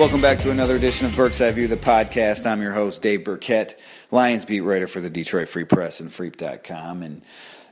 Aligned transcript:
Welcome 0.00 0.22
back 0.22 0.38
to 0.38 0.50
another 0.50 0.76
edition 0.76 1.06
of 1.06 1.14
Burke's 1.14 1.42
Eye 1.42 1.50
View, 1.50 1.68
the 1.68 1.76
podcast. 1.76 2.46
I'm 2.46 2.62
your 2.62 2.72
host, 2.72 3.02
Dave 3.02 3.22
Birkett, 3.22 3.78
Lions 4.10 4.46
beat 4.46 4.62
writer 4.62 4.88
for 4.88 4.98
the 4.98 5.10
Detroit 5.10 5.50
Free 5.50 5.64
Press 5.64 6.00
and 6.00 6.08
Freep.com. 6.10 7.02
And 7.02 7.20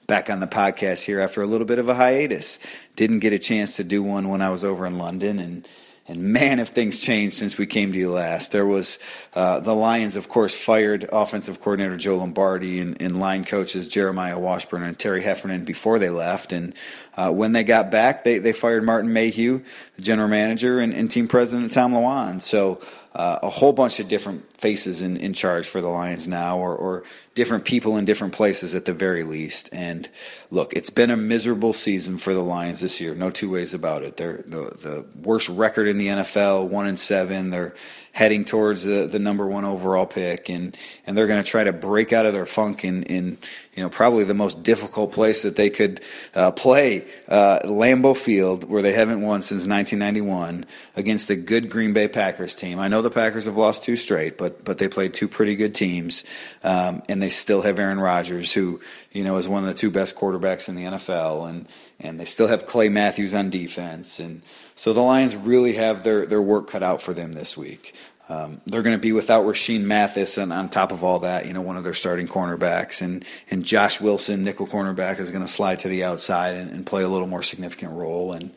back 0.06 0.28
on 0.28 0.38
the 0.38 0.46
podcast 0.46 1.06
here 1.06 1.20
after 1.20 1.41
a 1.41 1.46
little 1.46 1.66
bit 1.66 1.78
of 1.78 1.88
a 1.88 1.95
hiatus. 1.95 2.59
Didn't 2.96 3.20
get 3.20 3.32
a 3.32 3.38
chance 3.38 3.77
to 3.77 3.82
do 3.82 4.02
one 4.02 4.28
when 4.28 4.42
I 4.42 4.50
was 4.50 4.62
over 4.62 4.84
in 4.84 4.98
London 4.98 5.38
and 5.38 5.66
and 6.09 6.22
man, 6.22 6.59
if 6.59 6.68
things 6.68 7.00
changed 7.00 7.36
since 7.36 7.59
we 7.59 7.66
came 7.66 7.93
to 7.93 7.98
you 7.98 8.11
last. 8.11 8.50
There 8.50 8.64
was 8.64 8.98
uh, 9.34 9.61
the 9.61 9.74
Lions, 9.74 10.16
of 10.16 10.27
course, 10.27 10.56
fired 10.56 11.06
offensive 11.12 11.61
coordinator 11.61 11.98
Joe 11.98 12.16
Lombardi 12.16 12.80
and, 12.80 13.00
and 13.02 13.20
line 13.20 13.45
coaches 13.45 13.88
Jeremiah 13.88 14.38
Washburn 14.38 14.82
and 14.84 14.98
Terry 14.98 15.23
Heffernan 15.23 15.65
before 15.65 15.98
they 15.98 16.09
left. 16.09 16.52
And 16.52 16.74
uh, 17.15 17.30
when 17.30 17.52
they 17.52 17.62
got 17.62 17.91
back, 17.91 18.24
they, 18.24 18.38
they 18.38 18.55
fired 18.55 18.84
Martin 18.84 19.12
Mayhew, 19.12 19.62
the 19.96 20.02
general 20.02 20.29
manager, 20.29 20.80
and, 20.80 20.95
and 20.95 21.10
team 21.10 21.29
president 21.29 21.74
Tom 21.74 21.92
Lewand. 21.92 22.40
So 22.40 22.80
uh, 23.18 23.40
a 23.42 23.50
whole 23.50 23.72
bunch 23.72 23.98
of 23.98 24.06
different 24.06 24.56
faces 24.56 25.02
in, 25.02 25.16
in 25.16 25.32
charge 25.32 25.66
for 25.66 25.80
the 25.80 25.88
Lions 25.88 26.28
now, 26.28 26.56
or, 26.56 26.74
or 26.74 27.04
different 27.34 27.64
people 27.64 27.96
in 27.96 28.04
different 28.04 28.32
places 28.32 28.76
at 28.76 28.84
the 28.84 28.92
very 28.92 29.24
least. 29.24 29.68
And 29.72 30.09
look, 30.52 30.72
it's 30.72 30.90
been 30.90 31.10
a 31.10 31.16
miserable 31.16 31.73
season 31.73 32.18
for 32.18 32.32
the 32.32 32.45
Lions 32.45 32.78
this 32.78 33.00
year. 33.00 33.16
No 33.16 33.30
two 33.30 33.50
ways 33.50 33.74
about 33.74 34.04
it. 34.04 34.16
They're 34.16 34.45
the, 34.46 34.70
the 34.70 35.04
worst 35.20 35.48
record 35.48 35.88
in 35.88 35.98
the 35.98 36.06
NFL, 36.06 36.68
one 36.68 36.86
and 36.86 36.98
seven. 36.98 37.50
They're 37.50 37.74
heading 38.18 38.45
towards 38.45 38.82
the, 38.82 39.06
the 39.06 39.20
number 39.20 39.46
one 39.46 39.64
overall 39.64 40.04
pick, 40.04 40.48
and 40.48 40.76
and 41.06 41.16
they're 41.16 41.28
going 41.28 41.40
to 41.40 41.48
try 41.48 41.62
to 41.62 41.72
break 41.72 42.12
out 42.12 42.26
of 42.26 42.32
their 42.32 42.46
funk 42.46 42.84
in 42.84 43.04
in 43.04 43.38
you 43.76 43.82
know 43.84 43.88
probably 43.88 44.24
the 44.24 44.34
most 44.34 44.64
difficult 44.64 45.12
place 45.12 45.45
that 45.45 45.54
they 45.54 45.70
could 45.70 46.00
uh, 46.34 46.50
play, 46.50 47.06
uh, 47.28 47.60
Lambeau 47.60 48.16
Field, 48.16 48.65
where 48.65 48.82
they 48.82 48.93
haven't 48.93 49.20
won 49.20 49.43
since 49.43 49.68
1991 49.68 50.66
against 50.96 51.30
a 51.30 51.37
good 51.37 51.70
Green 51.70 51.93
Bay 51.93 52.09
Packers 52.09 52.56
team. 52.56 52.80
I 52.80 52.88
know 52.88 53.02
the 53.02 53.10
Packers 53.10 53.45
have 53.45 53.56
lost 53.56 53.84
two 53.84 53.95
straight, 53.95 54.37
but 54.37 54.65
but 54.65 54.78
they 54.78 54.88
played 54.88 55.15
two 55.15 55.28
pretty 55.28 55.54
good 55.54 55.76
teams, 55.76 56.24
um, 56.65 57.04
and 57.09 57.23
they 57.23 57.30
still 57.30 57.62
have 57.62 57.78
Aaron 57.78 58.00
Rodgers, 58.00 58.52
who 58.52 58.80
you 59.12 59.23
know 59.23 59.37
is 59.37 59.48
one 59.48 59.62
of 59.62 59.68
the 59.68 59.78
two 59.78 59.93
best 59.93 60.16
quarterbacks 60.16 60.68
in 60.68 60.74
the 60.74 60.84
NFL, 60.84 61.48
and 61.48 61.68
and 62.00 62.18
they 62.18 62.24
still 62.24 62.48
have 62.48 62.66
Clay 62.66 62.88
Matthews 62.88 63.32
on 63.32 63.48
defense 63.48 64.19
and. 64.19 64.43
So 64.78 64.93
the 64.93 65.00
Lions 65.00 65.34
really 65.34 65.72
have 65.72 66.04
their, 66.04 66.25
their 66.25 66.41
work 66.41 66.71
cut 66.71 66.84
out 66.84 67.03
for 67.03 67.12
them 67.12 67.32
this 67.32 67.56
week. 67.56 67.97
Um, 68.28 68.60
they're 68.65 68.82
going 68.82 68.94
to 68.94 69.00
be 69.00 69.10
without 69.10 69.44
Rashean 69.44 69.81
Mathis, 69.81 70.38
and 70.38 70.53
on 70.53 70.69
top 70.69 70.93
of 70.93 71.03
all 71.03 71.19
that, 71.21 71.47
you 71.47 71.53
know, 71.53 71.62
one 71.62 71.76
of 71.76 71.82
their 71.82 71.94
starting 71.94 72.28
cornerbacks, 72.28 73.03
and 73.03 73.25
and 73.50 73.65
Josh 73.65 74.00
Wilson, 74.00 74.44
nickel 74.44 74.69
cornerback, 74.69 75.19
is 75.19 75.32
going 75.32 75.44
to 75.44 75.50
slide 75.50 75.81
to 75.81 75.88
the 75.88 76.04
outside 76.04 76.54
and, 76.54 76.71
and, 76.71 76.87
play 76.87 77.03
a 77.03 77.09
little 77.09 77.26
more 77.26 77.43
significant 77.43 77.93
role. 77.93 78.32
And 78.32 78.53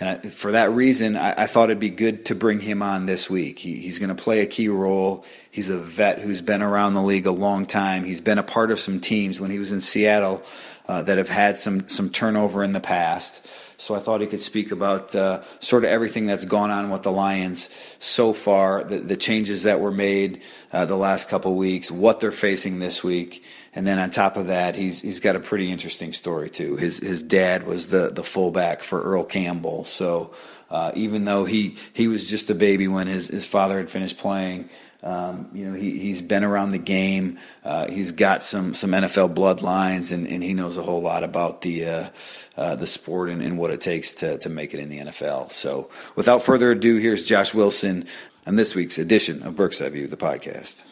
and 0.00 0.08
I, 0.08 0.28
for 0.28 0.52
that 0.52 0.72
reason, 0.72 1.16
I, 1.16 1.42
I, 1.42 1.46
thought 1.46 1.64
it'd 1.64 1.78
be 1.78 1.90
good 1.90 2.24
to 2.24 2.34
bring 2.34 2.58
him 2.58 2.82
on 2.82 3.06
this 3.06 3.30
week. 3.30 3.60
He, 3.60 3.76
he's 3.76 3.98
going 4.00 4.08
to 4.08 4.20
play 4.20 4.40
a 4.40 4.46
key 4.46 4.68
role. 4.68 5.24
He's 5.50 5.70
a 5.70 5.78
vet 5.78 6.18
who's 6.18 6.40
been 6.40 6.62
around 6.62 6.94
the 6.94 7.02
league 7.02 7.26
a 7.26 7.32
long 7.32 7.66
time. 7.66 8.04
He's 8.04 8.22
been 8.22 8.38
a 8.38 8.42
part 8.42 8.72
of 8.72 8.80
some 8.80 8.98
teams 8.98 9.38
when 9.38 9.50
he 9.52 9.58
was 9.58 9.70
in 9.70 9.82
Seattle 9.82 10.42
uh, 10.88 11.02
that 11.02 11.18
have 11.18 11.28
had 11.28 11.58
some 11.58 11.86
some 11.86 12.10
turnover 12.10 12.64
in 12.64 12.72
the 12.72 12.80
past. 12.80 13.46
So 13.80 13.94
I 13.94 13.98
thought 13.98 14.20
he 14.20 14.26
could 14.26 14.40
speak 14.40 14.72
about 14.72 15.14
uh, 15.14 15.42
sort 15.58 15.84
of 15.84 15.90
everything 15.90 16.26
that's 16.26 16.44
gone 16.44 16.70
on 16.70 16.90
with 16.90 17.02
the 17.02 17.10
Lions 17.10 17.70
so 17.98 18.34
far, 18.34 18.84
the, 18.84 18.98
the 18.98 19.16
changes 19.16 19.62
that 19.62 19.80
were 19.80 19.90
made 19.90 20.42
uh, 20.70 20.84
the 20.84 20.96
last 20.96 21.30
couple 21.30 21.54
weeks, 21.54 21.90
what 21.90 22.20
they're 22.20 22.30
facing 22.30 22.78
this 22.78 23.02
week, 23.02 23.42
and 23.74 23.86
then 23.86 23.98
on 23.98 24.10
top 24.10 24.36
of 24.36 24.48
that, 24.48 24.74
he's 24.74 25.00
he's 25.00 25.18
got 25.18 25.34
a 25.34 25.40
pretty 25.40 25.70
interesting 25.70 26.12
story 26.12 26.50
too. 26.50 26.76
His 26.76 26.98
his 26.98 27.22
dad 27.22 27.66
was 27.66 27.88
the 27.88 28.10
the 28.10 28.22
fullback 28.22 28.82
for 28.82 29.02
Earl 29.02 29.24
Campbell, 29.24 29.84
so. 29.84 30.32
Uh, 30.70 30.92
even 30.94 31.24
though 31.24 31.44
he, 31.44 31.76
he 31.92 32.06
was 32.06 32.30
just 32.30 32.48
a 32.48 32.54
baby 32.54 32.86
when 32.86 33.08
his, 33.08 33.26
his 33.26 33.44
father 33.44 33.78
had 33.78 33.90
finished 33.90 34.16
playing, 34.18 34.68
um, 35.02 35.48
you 35.52 35.66
know, 35.66 35.74
he, 35.74 35.98
he's 35.98 36.20
been 36.22 36.44
around 36.44 36.72
the 36.72 36.78
game. 36.78 37.38
Uh, 37.64 37.88
he's 37.88 38.12
got 38.12 38.42
some, 38.42 38.74
some 38.74 38.90
NFL 38.90 39.34
bloodlines, 39.34 40.12
and, 40.12 40.26
and 40.26 40.42
he 40.42 40.52
knows 40.52 40.76
a 40.76 40.82
whole 40.82 41.00
lot 41.00 41.24
about 41.24 41.62
the 41.62 41.86
uh, 41.86 42.08
uh, 42.56 42.74
the 42.76 42.86
sport 42.86 43.30
and, 43.30 43.42
and, 43.42 43.56
what 43.56 43.70
it 43.70 43.80
takes 43.80 44.14
to, 44.14 44.36
to 44.38 44.50
make 44.50 44.74
it 44.74 44.80
in 44.80 44.90
the 44.90 44.98
NFL. 44.98 45.50
So, 45.50 45.88
without 46.16 46.42
further 46.42 46.72
ado, 46.72 46.96
here's 46.96 47.22
Josh 47.24 47.54
Wilson 47.54 48.06
on 48.46 48.56
this 48.56 48.74
week's 48.74 48.98
edition 48.98 49.42
of 49.42 49.58
Eye 49.58 49.88
View, 49.88 50.06
the 50.06 50.16
podcast. 50.16 50.84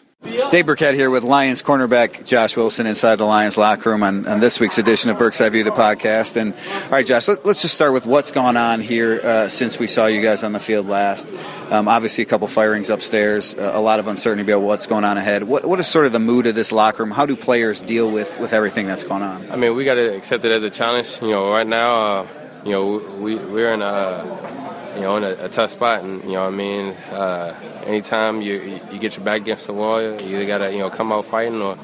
Dave 0.50 0.66
Burkett 0.66 0.94
here 0.94 1.10
with 1.10 1.22
Lions 1.22 1.62
cornerback 1.62 2.26
Josh 2.26 2.56
Wilson 2.56 2.86
inside 2.88 3.16
the 3.16 3.24
Lions 3.24 3.56
locker 3.56 3.90
room 3.90 4.02
on, 4.02 4.26
on 4.26 4.40
this 4.40 4.58
week's 4.58 4.76
edition 4.76 5.10
of 5.10 5.18
Burke's 5.18 5.40
Eye 5.40 5.48
View, 5.48 5.62
the 5.62 5.70
podcast. 5.70 6.36
And 6.36 6.54
all 6.54 6.90
right, 6.90 7.06
Josh, 7.06 7.28
let, 7.28 7.46
us 7.46 7.62
just 7.62 7.76
start 7.76 7.92
with 7.92 8.04
what's 8.04 8.32
gone 8.32 8.56
on 8.56 8.80
here 8.80 9.20
uh, 9.22 9.48
since 9.48 9.78
we 9.78 9.86
saw 9.86 10.06
you 10.06 10.20
guys 10.20 10.42
on 10.42 10.52
the 10.52 10.58
field 10.58 10.88
last. 10.88 11.32
Um, 11.70 11.86
obviously, 11.86 12.22
a 12.22 12.26
couple 12.26 12.48
firings 12.48 12.90
upstairs, 12.90 13.54
uh, 13.54 13.70
a 13.74 13.80
lot 13.80 14.00
of 14.00 14.08
uncertainty 14.08 14.50
about 14.50 14.62
what's 14.62 14.88
going 14.88 15.04
on 15.04 15.18
ahead. 15.18 15.44
What, 15.44 15.64
what 15.64 15.78
is 15.78 15.86
sort 15.86 16.06
of 16.06 16.12
the 16.12 16.18
mood 16.18 16.48
of 16.48 16.56
this 16.56 16.72
locker 16.72 17.04
room? 17.04 17.12
How 17.12 17.24
do 17.24 17.36
players 17.36 17.80
deal 17.80 18.10
with, 18.10 18.40
with 18.40 18.52
everything 18.52 18.88
that's 18.88 19.04
going 19.04 19.22
on? 19.22 19.48
I 19.52 19.56
mean, 19.56 19.76
we 19.76 19.84
got 19.84 19.94
to 19.94 20.16
accept 20.16 20.44
it 20.44 20.50
as 20.50 20.64
a 20.64 20.70
challenge. 20.70 21.22
You 21.22 21.30
know, 21.30 21.52
right 21.52 21.66
now, 21.66 21.94
uh, 21.94 22.26
you 22.64 22.72
know, 22.72 22.96
we 23.18 23.36
we're 23.36 23.72
in 23.72 23.82
a 23.82 24.67
you 24.98 25.04
know, 25.04 25.16
in 25.16 25.24
a, 25.24 25.44
a, 25.44 25.48
tough 25.48 25.70
spot. 25.70 26.02
And 26.02 26.22
you 26.24 26.32
know, 26.32 26.44
what 26.44 26.54
I 26.54 26.56
mean, 26.56 26.86
uh, 27.12 27.54
anytime 27.86 28.42
you 28.42 28.78
you 28.90 28.98
get 28.98 29.16
your 29.16 29.24
back 29.24 29.40
against 29.40 29.66
the 29.66 29.72
wall, 29.72 30.02
you 30.02 30.36
either 30.36 30.46
gotta 30.46 30.72
you 30.72 30.78
know 30.78 30.90
come 30.90 31.12
out 31.12 31.24
fighting 31.24 31.62
or. 31.62 31.76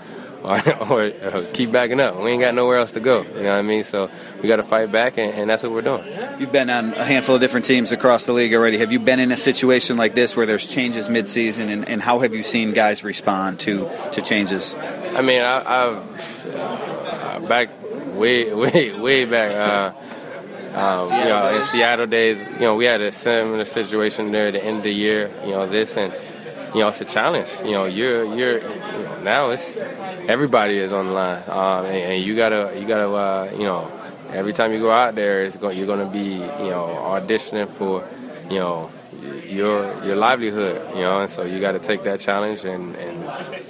Or, 0.45 0.61
or, 0.91 1.05
or, 1.05 1.43
keep 1.55 1.73
backing 1.73 2.01
up. 2.01 2.21
We 2.21 2.33
ain't 2.33 2.43
got 2.43 2.55
nowhere 2.55 2.77
else 2.77 2.93
to 2.93 3.01
go. 3.01 3.23
You 3.23 3.33
know 3.33 3.53
what 3.53 3.53
I 3.53 3.63
mean? 3.63 3.83
So 3.83 4.11
we 4.43 4.47
got 4.47 4.57
to 4.57 4.63
fight 4.63 4.93
back, 4.93 5.17
and, 5.17 5.33
and, 5.33 5.49
that's 5.49 5.63
what 5.63 5.73
we're 5.73 5.81
doing. 5.81 6.05
You've 6.39 6.53
been 6.53 6.69
on 6.69 6.93
a 6.93 7.03
handful 7.03 7.37
of 7.37 7.41
different 7.41 7.65
teams 7.65 7.93
across 7.93 8.27
the 8.27 8.35
league 8.35 8.53
already. 8.53 8.77
Have 8.77 8.93
you 8.93 8.99
been 8.99 9.21
in 9.21 9.33
a 9.33 9.39
situation 9.39 9.97
like 9.97 10.15
this 10.15 10.37
where 10.37 10.45
there's 10.45 10.69
changes 10.69 11.09
midseason, 11.09 11.69
and, 11.69 11.89
and 11.89 12.03
how 12.03 12.19
have 12.19 12.35
you 12.35 12.43
seen 12.43 12.73
guys 12.73 13.03
respond 13.03 13.59
to 13.61 13.89
to 14.13 14.21
changes? 14.21 14.75
I 14.75 15.23
mean, 15.23 15.41
I, 15.41 15.87
have 15.87 16.55
uh, 16.55 17.41
back 17.49 17.71
way, 18.15 18.53
way, 18.55 18.93
way 18.93 19.25
back. 19.25 19.53
Uh, 19.53 20.04
um, 20.75 21.09
you 21.11 21.29
know, 21.29 21.57
in 21.57 21.63
Seattle 21.63 22.07
days, 22.07 22.41
you 22.55 22.61
know, 22.61 22.75
we 22.75 22.85
had 22.85 23.01
a 23.01 23.13
similar 23.13 23.65
situation 23.65 24.33
there 24.33 24.49
at 24.49 24.55
the 24.55 24.65
end 24.65 24.79
of 24.79 24.83
the 24.83 24.93
year. 24.93 25.31
You 25.45 25.53
know, 25.53 25.67
this 25.67 25.97
and 25.97 26.13
you 26.75 26.81
know, 26.81 26.89
it's 26.89 27.01
a 27.01 27.05
challenge. 27.05 27.49
You 27.65 27.73
know, 27.73 27.85
you're 27.85 28.25
you're 28.35 28.59
you 28.59 29.05
know, 29.05 29.21
now 29.23 29.51
it's 29.51 29.77
everybody 30.29 30.79
is 30.79 30.93
on 30.93 31.07
the 31.07 31.13
line, 31.13 31.43
um, 31.49 31.87
and, 31.87 31.97
and, 31.97 32.25
you 32.25 32.35
gotta 32.35 32.73
you 32.79 32.87
gotta 32.87 33.09
uh, 33.09 33.51
you 33.53 33.63
know 33.63 33.91
every 34.33 34.53
time 34.53 34.73
you 34.73 34.81
go 34.81 34.91
out 34.91 35.15
there, 35.15 35.45
it's 35.45 35.57
going 35.57 35.79
you're 35.79 35.87
gonna 35.87 36.11
be 36.11 36.35
you 36.35 36.71
know 36.71 36.99
auditioning 37.07 37.69
for 37.69 38.07
you 38.51 38.59
know 38.59 38.91
your 39.47 40.05
your 40.05 40.17
livelihood. 40.17 40.83
You 40.97 41.03
know, 41.03 41.21
and 41.21 41.31
so 41.31 41.45
you 41.45 41.61
got 41.61 41.73
to 41.73 41.79
take 41.79 42.03
that 42.05 42.19
challenge 42.19 42.65
and 42.65 42.97
and 42.97 43.23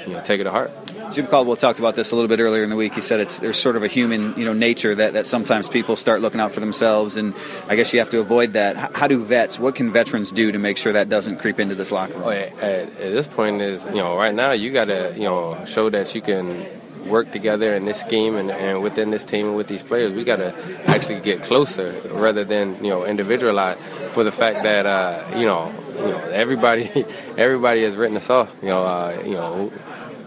you 0.07 0.15
know 0.15 0.23
take 0.23 0.41
it 0.41 0.45
to 0.45 0.51
heart. 0.51 0.71
Jim 1.13 1.27
Caldwell 1.27 1.57
talked 1.57 1.79
about 1.79 1.97
this 1.97 2.13
a 2.13 2.15
little 2.15 2.29
bit 2.29 2.41
earlier 2.41 2.63
in 2.63 2.71
the 2.71 2.77
week. 2.77 2.95
He 2.95 3.01
said 3.01 3.21
it's 3.21 3.39
there's 3.39 3.59
sort 3.59 3.77
of 3.77 3.83
a 3.83 3.87
human, 3.87 4.35
you 4.37 4.45
know, 4.45 4.53
nature 4.53 4.95
that, 4.95 5.15
that 5.15 5.27
sometimes 5.27 5.69
people 5.69 5.97
start 5.97 6.21
looking 6.21 6.41
out 6.41 6.53
for 6.53 6.61
themselves, 6.61 7.17
and 7.17 7.35
I 7.69 7.77
guess 7.77 7.93
you 7.93 7.99
have 8.01 8.11
to 8.11 8.21
avoid 8.21 8.55
that. 8.55 8.97
How 8.97 9.09
do 9.09 9.23
vets? 9.23 9.59
What 9.59 9.75
can 9.75 9.93
veterans 9.93 10.33
do 10.33 10.53
to 10.53 10.59
make 10.59 10.77
sure 10.77 10.93
that 10.93 11.09
doesn't 11.09 11.39
creep 11.39 11.61
into 11.61 11.75
this 11.75 11.93
locker 11.93 12.15
room? 12.15 12.23
Oh, 12.25 12.31
at, 12.31 12.59
at 12.61 12.97
this 12.97 13.29
point, 13.29 13.61
is 13.61 13.85
you 13.87 13.97
know, 13.97 14.17
right 14.17 14.35
now 14.35 14.53
you 14.53 14.73
got 14.73 14.87
to 14.87 15.13
you 15.17 15.25
know 15.25 15.65
show 15.67 15.91
that 15.91 16.15
you 16.15 16.23
can 16.23 16.67
work 17.07 17.31
together 17.33 17.75
in 17.75 17.85
this 17.85 18.01
scheme 18.01 18.37
and, 18.37 18.51
and 18.51 18.83
within 18.83 19.11
this 19.11 19.25
team 19.25 19.49
and 19.49 19.57
with 19.57 19.67
these 19.67 19.83
players, 19.83 20.13
we 20.13 20.25
got 20.25 20.37
to 20.37 20.55
actually 20.87 21.21
get 21.21 21.43
closer 21.43 21.93
rather 22.13 22.45
than 22.45 22.83
you 22.83 22.91
know 22.91 23.05
individualize. 23.05 23.79
For 24.11 24.25
the 24.25 24.33
fact 24.33 24.63
that 24.63 24.87
uh, 24.87 25.39
you 25.39 25.47
know, 25.47 25.73
you 25.95 26.09
know 26.09 26.19
everybody 26.31 27.05
everybody 27.37 27.83
has 27.85 27.95
written 27.95 28.17
us 28.17 28.31
off. 28.31 28.55
You 28.63 28.69
know, 28.69 28.85
uh, 28.85 29.23
you 29.25 29.35
know, 29.35 29.73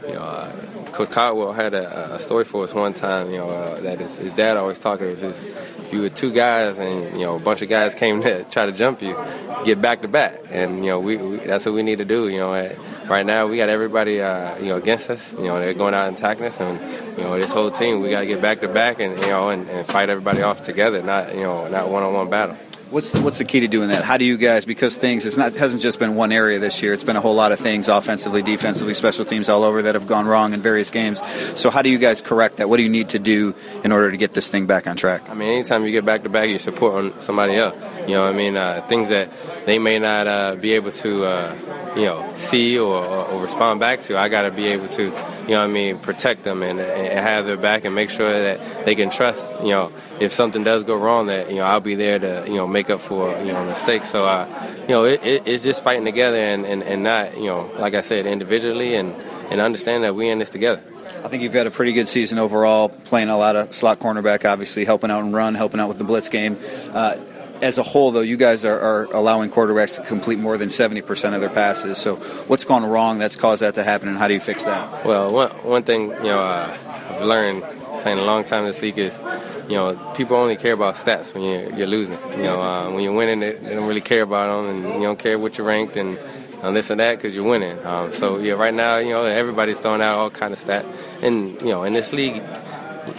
you 0.07 0.13
know. 0.13 0.21
Uh, 0.21 0.55
Coach 0.97 1.11
Caldwell 1.11 1.53
had 1.53 1.75
a, 1.75 2.15
a, 2.15 2.19
story 2.19 2.43
for 2.43 2.63
us 2.63 2.73
one 2.73 2.91
time, 2.91 3.29
you 3.29 3.37
know, 3.37 3.47
uh, 3.47 3.79
that 3.81 3.99
his, 3.99 4.17
his, 4.17 4.33
dad 4.33 4.57
always 4.57 4.79
talked 4.79 4.99
about. 4.99 5.21
If, 5.21 5.47
if 5.79 5.93
you 5.93 6.01
were 6.01 6.09
two 6.09 6.33
guys 6.33 6.79
and, 6.79 7.13
you 7.13 7.23
know, 7.23 7.35
a 7.35 7.39
bunch 7.39 7.61
of 7.61 7.69
guys 7.69 7.93
came 7.93 8.19
to 8.23 8.43
try 8.45 8.65
to 8.65 8.71
jump 8.71 9.03
you, 9.03 9.15
get 9.63 9.79
back 9.79 10.01
to 10.01 10.07
back. 10.07 10.39
And, 10.49 10.83
you 10.83 10.89
know, 10.89 10.99
we, 10.99 11.17
we 11.17 11.37
that's 11.37 11.67
what 11.67 11.75
we 11.75 11.83
need 11.83 11.99
to 11.99 12.05
do, 12.05 12.29
you 12.29 12.39
know. 12.39 12.75
right 13.07 13.27
now, 13.27 13.45
we 13.45 13.57
got 13.57 13.69
everybody, 13.69 14.23
uh, 14.23 14.57
you 14.57 14.69
know, 14.69 14.77
against 14.77 15.11
us. 15.11 15.33
You 15.33 15.43
know, 15.43 15.59
they're 15.59 15.75
going 15.75 15.93
out 15.93 16.07
and 16.07 16.17
attacking 16.17 16.45
us. 16.45 16.59
And, 16.59 16.79
you 17.15 17.25
know, 17.25 17.37
this 17.37 17.51
whole 17.51 17.69
team, 17.69 18.01
we 18.01 18.09
got 18.09 18.21
to 18.21 18.25
get 18.25 18.41
back 18.41 18.61
to 18.61 18.67
back 18.67 18.99
and, 18.99 19.19
you 19.19 19.27
know, 19.27 19.49
and, 19.49 19.69
and 19.69 19.85
fight 19.85 20.09
everybody 20.09 20.41
off 20.41 20.63
together, 20.63 21.03
not, 21.03 21.35
you 21.35 21.43
know, 21.43 21.67
not 21.67 21.91
one-on-one 21.91 22.31
battle. 22.31 22.57
What's 22.89 23.11
the, 23.11 23.21
what's 23.21 23.37
the 23.37 23.43
key 23.43 23.59
to 23.59 23.67
doing 23.67 23.89
that? 23.89 24.05
How 24.05 24.15
do 24.15 24.23
you 24.23 24.37
guys 24.37 24.65
because 24.65 24.95
things 24.95 25.25
it's 25.25 25.35
not 25.35 25.53
hasn't 25.55 25.81
just 25.81 25.99
been 25.99 26.15
one 26.15 26.31
area 26.31 26.57
this 26.57 26.81
year. 26.81 26.93
It's 26.93 27.03
been 27.03 27.17
a 27.17 27.21
whole 27.21 27.35
lot 27.35 27.51
of 27.51 27.59
things 27.59 27.89
offensively, 27.89 28.41
defensively, 28.41 28.93
special 28.93 29.25
teams 29.25 29.49
all 29.49 29.65
over 29.65 29.81
that 29.81 29.95
have 29.95 30.07
gone 30.07 30.25
wrong 30.25 30.53
in 30.53 30.61
various 30.61 30.89
games. 30.89 31.21
So 31.59 31.69
how 31.69 31.81
do 31.81 31.89
you 31.89 31.97
guys 31.97 32.21
correct 32.21 32.57
that? 32.57 32.69
What 32.69 32.77
do 32.77 32.83
you 32.83 32.89
need 32.89 33.09
to 33.09 33.19
do 33.19 33.55
in 33.83 33.91
order 33.91 34.09
to 34.09 34.15
get 34.15 34.31
this 34.31 34.49
thing 34.49 34.67
back 34.67 34.87
on 34.87 34.95
track? 34.95 35.29
I 35.29 35.33
mean, 35.33 35.49
anytime 35.49 35.85
you 35.85 35.91
get 35.91 36.05
back 36.05 36.23
to 36.23 36.29
back, 36.29 36.47
you 36.47 36.59
support 36.59 36.93
on 36.93 37.19
somebody 37.19 37.55
else. 37.55 37.75
You 38.07 38.13
know, 38.13 38.25
I 38.25 38.31
mean, 38.31 38.55
uh, 38.55 38.81
things 38.87 39.09
that 39.09 39.29
they 39.65 39.79
may 39.79 39.99
not 39.99 40.27
uh, 40.27 40.55
be 40.55 40.71
able 40.73 40.91
to, 40.91 41.25
uh, 41.25 41.55
you 41.97 42.05
know, 42.05 42.31
see 42.35 42.79
or, 42.79 43.03
or, 43.03 43.43
respond 43.43 43.81
back 43.81 44.03
to. 44.03 44.17
I 44.17 44.29
got 44.29 44.43
to 44.43 44.51
be 44.51 44.67
able 44.67 44.87
to 44.89 45.03
you 45.47 45.53
know 45.53 45.61
what 45.61 45.69
I 45.69 45.73
mean, 45.73 45.97
protect 45.97 46.43
them 46.43 46.61
and, 46.61 46.79
and 46.79 47.19
have 47.19 47.45
their 47.45 47.57
back 47.57 47.85
and 47.85 47.95
make 47.95 48.09
sure 48.09 48.29
that 48.29 48.85
they 48.85 48.95
can 48.95 49.09
trust, 49.09 49.53
you 49.61 49.69
know, 49.69 49.93
if 50.19 50.33
something 50.33 50.63
does 50.63 50.83
go 50.83 50.97
wrong, 50.97 51.27
that 51.27 51.49
you 51.49 51.57
know 51.57 51.63
I'll 51.63 51.79
be 51.79 51.95
there 51.95 52.19
to 52.19 52.43
you 52.47 52.55
know 52.55 52.67
make 52.77 52.91
up 52.91 53.01
for 53.01 53.31
you 53.43 53.53
know 53.53 53.65
mistakes. 53.65 54.09
So 54.09 54.25
uh, 54.25 54.45
you 54.83 54.89
know 54.89 55.05
it, 55.05 55.25
it, 55.25 55.47
it's 55.47 55.63
just 55.63 55.83
fighting 55.83 56.05
together 56.05 56.37
and, 56.37 56.63
and, 56.65 56.83
and 56.83 57.01
not 57.01 57.35
you 57.35 57.49
know 57.51 57.71
like 57.79 57.95
I 57.95 58.01
said 58.01 58.27
individually 58.27 58.95
and 58.95 59.15
and 59.49 59.59
understand 59.59 60.03
that 60.03 60.13
we're 60.15 60.31
in 60.31 60.37
this 60.37 60.51
together. 60.51 60.81
I 61.25 61.29
think 61.29 61.41
you've 61.41 61.53
had 61.53 61.65
a 61.65 61.71
pretty 61.71 61.93
good 61.93 62.07
season 62.07 62.37
overall, 62.37 62.89
playing 62.89 63.29
a 63.29 63.37
lot 63.37 63.55
of 63.55 63.73
slot 63.73 63.99
cornerback, 63.99 64.45
obviously 64.45 64.85
helping 64.85 65.09
out 65.09 65.23
and 65.23 65.33
run, 65.33 65.55
helping 65.55 65.79
out 65.79 65.87
with 65.87 65.97
the 65.97 66.03
blitz 66.03 66.29
game. 66.29 66.59
Uh, 66.93 67.17
as 67.59 67.79
a 67.79 67.83
whole, 67.83 68.11
though, 68.11 68.21
you 68.21 68.37
guys 68.37 68.63
are, 68.65 68.79
are, 68.79 69.03
allowing 69.05 69.49
quarterbacks 69.49 69.95
to 69.95 70.03
complete 70.03 70.37
more 70.37 70.59
than 70.59 70.69
70% 70.69 71.33
of 71.33 71.41
their 71.41 71.49
passes. 71.49 71.97
So, 71.97 72.17
what's 72.47 72.65
gone 72.65 72.85
wrong 72.85 73.17
that's 73.17 73.35
caused 73.35 73.63
that 73.63 73.73
to 73.75 73.83
happen, 73.83 74.09
and 74.09 74.17
how 74.17 74.27
do 74.27 74.35
you 74.35 74.39
fix 74.39 74.65
that? 74.65 75.03
Well, 75.03 75.33
one, 75.33 75.49
one 75.63 75.83
thing 75.83 76.11
you 76.11 76.31
know 76.31 76.41
uh, 76.41 76.77
I've 77.09 77.25
learned 77.25 77.63
playing 78.01 78.19
a 78.19 78.23
long 78.23 78.43
time 78.43 78.65
this 78.65 78.81
league 78.81 78.97
is, 78.97 79.19
you 79.67 79.75
know, 79.75 79.95
people 80.15 80.35
only 80.35 80.55
care 80.55 80.73
about 80.73 80.95
stats 80.95 81.33
when 81.33 81.43
you're, 81.43 81.73
you're 81.73 81.87
losing. 81.87 82.17
You 82.31 82.43
know, 82.43 82.61
uh, 82.61 82.91
when 82.91 83.03
you're 83.03 83.13
winning, 83.13 83.39
they, 83.39 83.53
don't 83.53 83.87
really 83.87 84.01
care 84.01 84.23
about 84.23 84.47
them, 84.47 84.85
and 84.85 85.01
you 85.01 85.07
don't 85.07 85.19
care 85.19 85.37
what 85.37 85.57
you're 85.57 85.67
ranked 85.67 85.95
and 85.95 86.17
on 86.63 86.73
this 86.73 86.89
and 86.89 86.99
that 86.99 87.17
because 87.17 87.35
you're 87.35 87.47
winning. 87.47 87.77
Um, 87.85 88.11
so 88.11 88.37
yeah, 88.37 88.53
right 88.53 88.73
now, 88.73 88.97
you 88.97 89.09
know, 89.09 89.25
everybody's 89.25 89.79
throwing 89.79 90.01
out 90.01 90.17
all 90.17 90.29
kind 90.29 90.53
of 90.53 90.59
stats, 90.59 90.85
and 91.21 91.61
you 91.61 91.69
know, 91.69 91.83
in 91.83 91.93
this 91.93 92.13
league, 92.13 92.41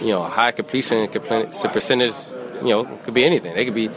you 0.01 0.09
know, 0.09 0.23
high 0.23 0.51
completion 0.51 1.07
percentage, 1.07 2.13
you 2.61 2.69
know, 2.69 2.85
could 3.03 3.13
be 3.13 3.25
anything. 3.25 3.55
They 3.55 3.65
could 3.65 3.75
be 3.75 3.89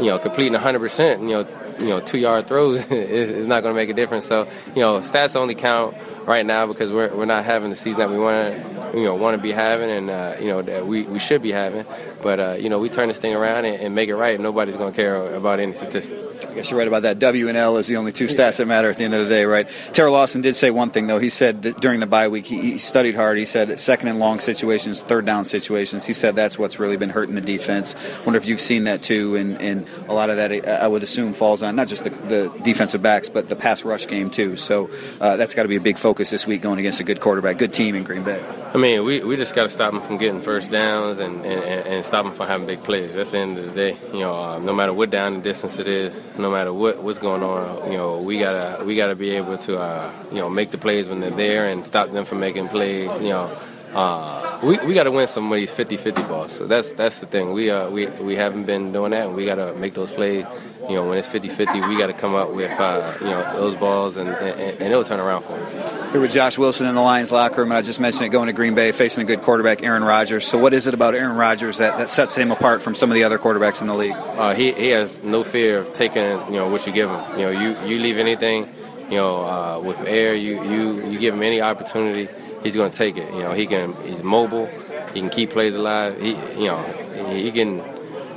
you 0.00 0.06
know, 0.06 0.18
completing 0.18 0.58
100%, 0.58 1.20
you 1.22 1.28
know, 1.28 1.46
you 1.78 1.88
know, 1.88 2.00
two 2.00 2.18
yard 2.18 2.46
throws 2.46 2.84
is 2.90 3.46
not 3.46 3.62
going 3.62 3.74
to 3.74 3.80
make 3.80 3.88
a 3.88 3.94
difference. 3.94 4.26
So, 4.26 4.48
you 4.74 4.80
know, 4.80 5.00
stats 5.00 5.36
only 5.36 5.54
count 5.54 5.96
right 6.28 6.44
now 6.44 6.66
because 6.66 6.92
we're, 6.92 7.12
we're 7.14 7.24
not 7.24 7.44
having 7.44 7.70
the 7.70 7.76
season 7.76 8.00
that 8.00 8.10
we 8.10 8.18
want 8.18 8.54
to, 8.54 8.98
you 8.98 9.02
know, 9.02 9.14
want 9.14 9.34
to 9.34 9.42
be 9.42 9.50
having 9.50 9.90
and, 9.90 10.10
uh, 10.10 10.36
you 10.38 10.48
know, 10.48 10.60
that 10.60 10.86
we, 10.86 11.02
we 11.04 11.18
should 11.18 11.40
be 11.40 11.50
having. 11.50 11.86
But, 12.22 12.40
uh, 12.40 12.56
you 12.58 12.68
know, 12.68 12.78
we 12.78 12.90
turn 12.90 13.08
this 13.08 13.18
thing 13.18 13.34
around 13.34 13.64
and, 13.64 13.80
and 13.80 13.94
make 13.94 14.10
it 14.10 14.16
right. 14.16 14.38
Nobody's 14.38 14.76
going 14.76 14.92
to 14.92 14.96
care 14.96 15.34
about 15.34 15.58
any 15.58 15.74
statistics. 15.74 16.44
I 16.44 16.54
guess 16.54 16.70
you're 16.70 16.78
right 16.78 16.88
about 16.88 17.02
that. 17.02 17.18
W 17.18 17.48
and 17.48 17.56
L 17.56 17.78
is 17.78 17.86
the 17.86 17.96
only 17.96 18.12
two 18.12 18.26
stats 18.26 18.58
that 18.58 18.66
matter 18.66 18.90
at 18.90 18.98
the 18.98 19.04
end 19.04 19.14
of 19.14 19.24
the 19.24 19.30
day, 19.30 19.44
right? 19.44 19.66
Teryl 19.68 20.12
Austin 20.12 20.42
did 20.42 20.54
say 20.54 20.70
one 20.70 20.90
thing, 20.90 21.06
though. 21.06 21.18
He 21.18 21.30
said 21.30 21.62
during 21.76 22.00
the 22.00 22.06
bye 22.06 22.28
week, 22.28 22.44
he, 22.44 22.60
he 22.60 22.78
studied 22.78 23.14
hard. 23.14 23.38
He 23.38 23.44
said 23.44 23.80
second 23.80 24.08
and 24.08 24.18
long 24.18 24.40
situations, 24.40 25.02
third 25.02 25.24
down 25.24 25.44
situations. 25.44 26.04
He 26.04 26.12
said 26.12 26.36
that's 26.36 26.58
what's 26.58 26.78
really 26.78 26.96
been 26.96 27.10
hurting 27.10 27.36
the 27.36 27.40
defense. 27.40 27.94
Wonder 28.24 28.38
if 28.38 28.46
you've 28.46 28.60
seen 28.60 28.84
that 28.84 29.02
too, 29.02 29.36
and, 29.36 29.60
and 29.62 29.88
a 30.08 30.12
lot 30.12 30.28
of 30.28 30.36
that 30.36 30.68
I 30.68 30.88
would 30.88 31.02
assume 31.02 31.32
falls 31.32 31.62
on 31.62 31.76
not 31.76 31.88
just 31.88 32.04
the, 32.04 32.10
the 32.10 32.60
defensive 32.64 33.00
backs, 33.00 33.28
but 33.28 33.48
the 33.48 33.56
pass 33.56 33.84
rush 33.84 34.08
game 34.08 34.28
too. 34.28 34.56
So 34.56 34.90
uh, 35.20 35.36
that's 35.36 35.54
got 35.54 35.62
to 35.62 35.68
be 35.68 35.76
a 35.76 35.80
big 35.80 35.96
focus 35.96 36.17
this 36.26 36.46
week 36.46 36.60
going 36.60 36.78
against 36.80 36.98
a 36.98 37.04
good 37.04 37.20
quarterback, 37.20 37.58
good 37.58 37.72
team 37.72 37.94
in 37.94 38.02
Green 38.02 38.24
Bay. 38.24 38.44
I 38.74 38.76
mean, 38.76 39.04
we, 39.04 39.22
we 39.22 39.36
just 39.36 39.54
got 39.54 39.62
to 39.62 39.70
stop 39.70 39.92
them 39.92 40.02
from 40.02 40.18
getting 40.18 40.40
first 40.40 40.70
downs 40.70 41.18
and, 41.18 41.46
and, 41.46 41.86
and 41.86 42.04
stop 42.04 42.24
them 42.24 42.34
from 42.34 42.48
having 42.48 42.66
big 42.66 42.82
plays. 42.82 43.14
That's 43.14 43.30
the 43.30 43.38
end 43.38 43.56
of 43.56 43.66
the 43.66 43.72
day. 43.72 43.96
You 44.12 44.20
know, 44.20 44.34
uh, 44.34 44.58
no 44.58 44.74
matter 44.74 44.92
what 44.92 45.10
down 45.10 45.34
the 45.34 45.40
distance 45.40 45.78
it 45.78 45.86
is, 45.86 46.14
no 46.36 46.50
matter 46.50 46.72
what 46.72 47.02
what's 47.02 47.20
going 47.20 47.44
on, 47.44 47.90
you 47.92 47.96
know, 47.96 48.18
we 48.18 48.38
gotta 48.40 48.84
we 48.84 48.96
gotta 48.96 49.14
be 49.14 49.30
able 49.30 49.56
to 49.58 49.78
uh, 49.78 50.12
you 50.30 50.38
know 50.38 50.50
make 50.50 50.72
the 50.72 50.78
plays 50.78 51.08
when 51.08 51.20
they're 51.20 51.30
there 51.30 51.68
and 51.68 51.86
stop 51.86 52.10
them 52.10 52.24
from 52.24 52.40
making 52.40 52.68
plays. 52.68 53.08
You 53.20 53.28
know, 53.28 53.58
uh, 53.94 54.58
we 54.62 54.76
we 54.86 54.94
gotta 54.94 55.12
win 55.12 55.28
some 55.28 55.50
of 55.50 55.56
these 55.56 55.72
50-50 55.72 56.28
balls. 56.28 56.52
So 56.52 56.66
that's 56.66 56.92
that's 56.92 57.20
the 57.20 57.26
thing. 57.26 57.52
We 57.52 57.70
uh 57.70 57.88
we 57.90 58.06
we 58.06 58.34
haven't 58.34 58.64
been 58.64 58.92
doing 58.92 59.12
that, 59.12 59.28
and 59.28 59.36
we 59.36 59.46
gotta 59.46 59.72
make 59.76 59.94
those 59.94 60.10
plays 60.10 60.44
you 60.88 60.94
know, 60.94 61.06
when 61.06 61.18
it's 61.18 61.28
50-50, 61.28 61.86
we 61.88 61.98
got 61.98 62.06
to 62.06 62.14
come 62.14 62.34
up 62.34 62.50
with, 62.52 62.70
uh, 62.80 63.14
you 63.20 63.26
know, 63.26 63.42
those 63.60 63.74
balls, 63.74 64.16
and, 64.16 64.28
and, 64.30 64.60
and, 64.60 64.82
it'll 64.82 65.04
turn 65.04 65.20
around 65.20 65.42
for 65.42 65.52
them. 65.52 66.12
Here 66.12 66.20
with 66.20 66.32
Josh 66.32 66.56
Wilson 66.56 66.86
in 66.86 66.94
the 66.94 67.02
Lions 67.02 67.30
locker 67.30 67.60
room, 67.60 67.70
and 67.70 67.78
I 67.78 67.82
just 67.82 68.00
mentioned 68.00 68.24
it 68.24 68.28
going 68.30 68.46
to 68.46 68.54
Green 68.54 68.74
Bay, 68.74 68.92
facing 68.92 69.22
a 69.22 69.26
good 69.26 69.42
quarterback, 69.42 69.82
Aaron 69.82 70.02
Rodgers. 70.02 70.46
So 70.46 70.56
what 70.56 70.72
is 70.72 70.86
it 70.86 70.94
about 70.94 71.14
Aaron 71.14 71.36
Rodgers 71.36 71.76
that, 71.76 71.98
that 71.98 72.08
sets 72.08 72.34
him 72.34 72.50
apart 72.50 72.80
from 72.80 72.94
some 72.94 73.10
of 73.10 73.14
the 73.14 73.24
other 73.24 73.38
quarterbacks 73.38 73.82
in 73.82 73.86
the 73.86 73.94
league? 73.94 74.14
Uh, 74.14 74.54
he, 74.54 74.72
he 74.72 74.88
has 74.88 75.22
no 75.22 75.44
fear 75.44 75.80
of 75.80 75.92
taking, 75.92 76.22
you 76.22 76.52
know, 76.52 76.70
what 76.70 76.86
you 76.86 76.92
give 76.94 77.10
him. 77.10 77.38
You 77.38 77.44
know, 77.44 77.50
you, 77.50 77.86
you 77.86 77.98
leave 77.98 78.16
anything, 78.16 78.66
you 79.10 79.16
know, 79.16 79.44
uh, 79.44 79.80
with 79.80 80.02
air, 80.06 80.34
you, 80.34 80.64
you, 80.64 81.10
you 81.10 81.18
give 81.18 81.34
him 81.34 81.42
any 81.42 81.60
opportunity, 81.60 82.28
he's 82.62 82.76
going 82.76 82.90
to 82.90 82.96
take 82.96 83.18
it. 83.18 83.30
You 83.34 83.40
know, 83.40 83.52
he 83.52 83.66
can, 83.66 83.92
he's 84.04 84.22
mobile, 84.22 84.66
he 85.12 85.20
can 85.20 85.28
keep 85.28 85.50
plays 85.50 85.76
alive. 85.76 86.18
He, 86.18 86.30
you 86.58 86.68
know, 86.68 86.82
he 87.28 87.52
can, 87.52 87.82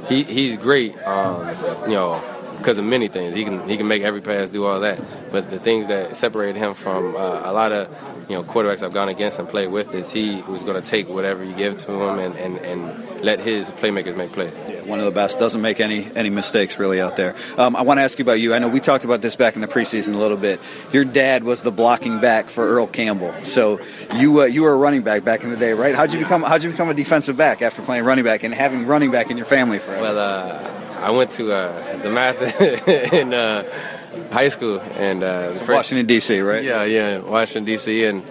he, 0.10 0.24
he's 0.24 0.58
great, 0.58 0.98
um, 1.08 1.48
you 1.88 1.96
know, 1.96 2.22
because 2.62 2.78
of 2.78 2.86
many 2.86 3.08
things. 3.08 3.36
He 3.36 3.44
can 3.44 3.68
he 3.68 3.78
can 3.78 3.88
make 3.88 4.04
every 4.04 4.22
pass, 4.22 4.50
do 4.50 4.66
all 4.66 4.80
that. 4.82 5.00
But 5.32 5.50
the 5.50 5.60
things 5.60 5.88
that 5.88 6.16
separate 6.16 6.56
him 6.56 6.74
from 6.74 7.16
uh, 7.16 7.42
a 7.44 7.54
lot 7.54 7.72
of 7.72 7.90
you 8.30 8.36
know 8.36 8.44
quarterbacks 8.44 8.84
I've 8.84 8.94
gone 8.94 9.10
against 9.10 9.40
and 9.40 9.48
played 9.48 9.70
with 9.70 9.94
is 9.94 10.12
he 10.12 10.42
was 10.44 10.62
going 10.64 10.82
to 10.82 10.88
take 10.88 11.10
whatever 11.10 11.44
you 11.44 11.54
give 11.54 11.78
to 11.80 11.92
him 11.92 12.20
and, 12.20 12.36
and, 12.36 12.58
and 12.60 13.22
let 13.24 13.40
his 13.40 13.70
playmakers 13.72 14.16
make 14.16 14.32
plays. 14.32 14.54
Yeah, 14.68 14.82
one 14.84 15.00
of 15.00 15.06
the 15.06 15.12
best. 15.12 15.40
Doesn't 15.40 15.62
make 15.62 15.80
any 15.80 16.08
any 16.16 16.30
mistakes 16.30 16.78
really 16.80 17.02
out 17.02 17.16
there. 17.16 17.36
Um, 17.58 17.76
I 17.76 17.82
want 17.82 17.98
to 18.00 18.04
ask 18.04 18.20
you 18.20 18.24
about 18.24 18.40
you. 18.40 18.54
I 18.54 18.60
know 18.60 18.68
we 18.68 18.80
talked 18.80 19.06
about 19.06 19.22
this 19.22 19.36
back 19.36 19.56
in 19.56 19.62
the 19.62 19.68
preseason 19.68 20.14
a 20.14 20.18
little 20.18 20.38
bit. 20.38 20.60
Your 20.94 21.04
dad 21.04 21.44
was 21.44 21.64
the 21.64 21.72
blocking 21.72 22.20
back 22.20 22.46
for 22.46 22.68
Earl 22.68 22.88
Campbell. 22.88 23.34
So 23.44 23.80
you 24.16 24.42
uh, 24.42 24.46
you 24.46 24.64
were 24.64 24.74
a 24.74 24.78
running 24.78 25.02
back 25.02 25.24
back 25.24 25.44
in 25.44 25.50
the 25.50 25.58
day, 25.58 25.74
right? 25.74 25.96
How'd 25.96 26.14
you 26.14 26.20
become 26.20 26.44
How'd 26.44 26.64
you 26.64 26.72
become 26.72 26.90
a 26.90 26.94
defensive 26.94 27.38
back 27.38 27.62
after 27.62 27.82
playing 27.82 28.06
running 28.06 28.24
back 28.24 28.44
and 28.44 28.54
having 28.54 28.86
running 28.86 29.12
back 29.12 29.32
in 29.32 29.38
your 29.38 29.48
family 29.48 29.80
forever? 29.80 30.02
Well. 30.02 30.20
Uh, 30.20 30.81
I 31.02 31.10
went 31.10 31.32
to 31.32 31.52
uh, 31.52 31.98
DeMatha 31.98 33.14
in 33.14 33.34
uh, 33.34 33.64
high 34.32 34.50
school 34.50 34.80
and 34.80 35.24
uh, 35.24 35.54
Washington 35.68 36.06
D.C. 36.06 36.40
Right? 36.42 36.64
Yeah, 36.64 36.84
yeah, 36.84 37.18
Washington 37.18 37.66
D.C. 37.66 38.06
and 38.06 38.24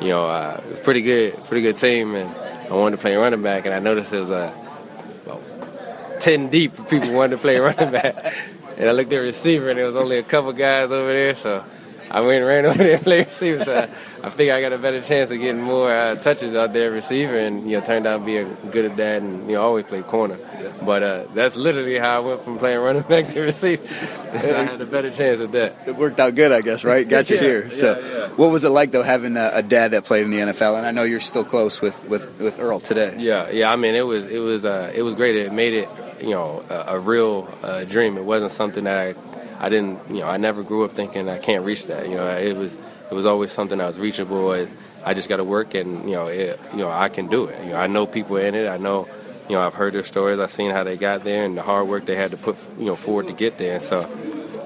you 0.00 0.08
know, 0.08 0.26
uh, 0.26 0.60
pretty 0.82 1.02
good, 1.02 1.36
pretty 1.44 1.62
good 1.62 1.76
team, 1.76 2.14
and 2.14 2.34
I 2.70 2.74
wanted 2.74 2.96
to 2.96 3.02
play 3.02 3.14
running 3.14 3.42
back, 3.42 3.66
and 3.66 3.74
I 3.74 3.78
noticed 3.78 4.10
there 4.10 4.20
was 4.20 4.30
a 4.30 4.54
about 5.26 6.20
ten 6.20 6.48
deep 6.48 6.72
people 6.88 7.12
wanted 7.12 7.36
to 7.36 7.42
play 7.42 7.58
running 7.60 7.90
back, 7.90 8.34
and 8.78 8.88
I 8.88 8.92
looked 8.92 9.12
at 9.12 9.18
receiver, 9.18 9.68
and 9.68 9.78
there 9.78 9.86
was 9.86 9.96
only 9.96 10.18
a 10.18 10.22
couple 10.22 10.52
guys 10.52 10.90
over 10.90 11.12
there, 11.12 11.34
so 11.34 11.64
I 12.10 12.20
went 12.20 12.38
and 12.38 12.46
ran 12.46 12.66
over 12.66 12.78
there 12.78 12.94
and 12.94 13.02
played 13.02 13.26
receiver. 13.26 13.64
So 13.64 13.74
I, 13.74 13.82
I 14.26 14.30
think 14.30 14.50
I 14.50 14.60
got 14.60 14.72
a 14.72 14.78
better 14.78 15.02
chance 15.02 15.30
of 15.30 15.38
getting 15.38 15.62
more 15.62 15.92
uh, 15.92 16.14
touches 16.16 16.54
out 16.54 16.72
there 16.72 16.90
receiver, 16.90 17.36
and 17.36 17.70
you 17.70 17.78
know, 17.78 17.84
turned 17.84 18.06
out 18.06 18.18
to 18.18 18.24
be 18.24 18.38
a 18.38 18.44
good 18.70 18.86
at 18.86 18.96
that, 18.96 19.22
and 19.22 19.46
you 19.48 19.56
know, 19.56 19.62
always 19.62 19.84
play 19.86 20.02
corner. 20.02 20.38
But 20.82 21.02
uh, 21.02 21.24
that's 21.34 21.56
literally 21.56 21.98
how 21.98 22.16
I 22.16 22.20
went 22.20 22.40
from 22.42 22.58
playing 22.58 22.80
running 22.80 23.02
back 23.02 23.26
to 23.28 23.40
receiver. 23.42 23.86
so 23.86 24.56
I 24.56 24.64
had 24.64 24.80
a 24.80 24.86
better 24.86 25.10
chance 25.10 25.40
at 25.40 25.52
that. 25.52 25.76
It 25.86 25.96
worked 25.96 26.20
out 26.20 26.34
good, 26.34 26.52
I 26.52 26.62
guess, 26.62 26.84
right? 26.84 27.06
Got 27.08 27.30
you 27.30 27.36
yeah, 27.40 27.42
here. 27.42 27.70
So, 27.70 27.98
yeah, 27.98 28.18
yeah. 28.18 28.28
what 28.30 28.50
was 28.50 28.64
it 28.64 28.70
like 28.70 28.92
though 28.92 29.02
having 29.02 29.36
a, 29.36 29.50
a, 29.54 29.62
dad 29.62 29.92
that 29.92 30.04
played 30.04 30.24
in 30.24 30.30
the 30.30 30.38
NFL? 30.38 30.78
And 30.78 30.86
I 30.86 30.90
know 30.90 31.02
you're 31.02 31.20
still 31.20 31.44
close 31.44 31.80
with, 31.80 32.08
with, 32.08 32.40
with 32.40 32.58
Earl 32.58 32.80
today. 32.80 33.16
Yeah, 33.18 33.50
yeah. 33.50 33.72
I 33.72 33.76
mean, 33.76 33.94
it 33.94 34.06
was 34.06 34.26
it 34.26 34.38
was 34.38 34.64
uh, 34.64 34.92
it 34.94 35.02
was 35.02 35.14
great. 35.14 35.36
It 35.36 35.52
made 35.52 35.74
it 35.74 35.88
you 36.20 36.30
know 36.30 36.64
a, 36.70 36.94
a 36.94 36.98
real 36.98 37.52
uh, 37.62 37.84
dream. 37.84 38.16
It 38.16 38.24
wasn't 38.24 38.52
something 38.52 38.84
that 38.84 38.98
I 38.98 39.33
I 39.58 39.68
didn't, 39.68 40.00
you 40.08 40.20
know, 40.20 40.28
I 40.28 40.36
never 40.36 40.62
grew 40.62 40.84
up 40.84 40.92
thinking 40.92 41.28
I 41.28 41.38
can't 41.38 41.64
reach 41.64 41.86
that. 41.86 42.08
You 42.08 42.16
know, 42.16 42.26
it 42.36 42.56
was 42.56 42.76
it 43.10 43.14
was 43.14 43.26
always 43.26 43.52
something 43.52 43.78
that 43.78 43.86
was 43.86 43.98
reachable. 43.98 44.50
I 45.04 45.12
just 45.12 45.28
got 45.28 45.36
to 45.36 45.44
work, 45.44 45.74
and 45.74 46.04
you 46.08 46.14
know, 46.14 46.28
it, 46.28 46.58
you 46.72 46.78
know, 46.78 46.90
I 46.90 47.08
can 47.08 47.26
do 47.26 47.46
it. 47.46 47.62
You 47.64 47.72
know, 47.72 47.76
I 47.76 47.86
know 47.86 48.06
people 48.06 48.36
in 48.36 48.54
it. 48.54 48.66
I 48.66 48.78
know, 48.78 49.06
you 49.48 49.54
know, 49.54 49.66
I've 49.66 49.74
heard 49.74 49.92
their 49.92 50.04
stories. 50.04 50.38
I've 50.38 50.50
seen 50.50 50.70
how 50.70 50.84
they 50.84 50.96
got 50.96 51.24
there 51.24 51.44
and 51.44 51.56
the 51.56 51.62
hard 51.62 51.88
work 51.88 52.06
they 52.06 52.16
had 52.16 52.30
to 52.30 52.38
put, 52.38 52.56
you 52.78 52.86
know, 52.86 52.96
forward 52.96 53.26
to 53.26 53.34
get 53.34 53.58
there. 53.58 53.74
And 53.74 53.82
so, 53.82 54.08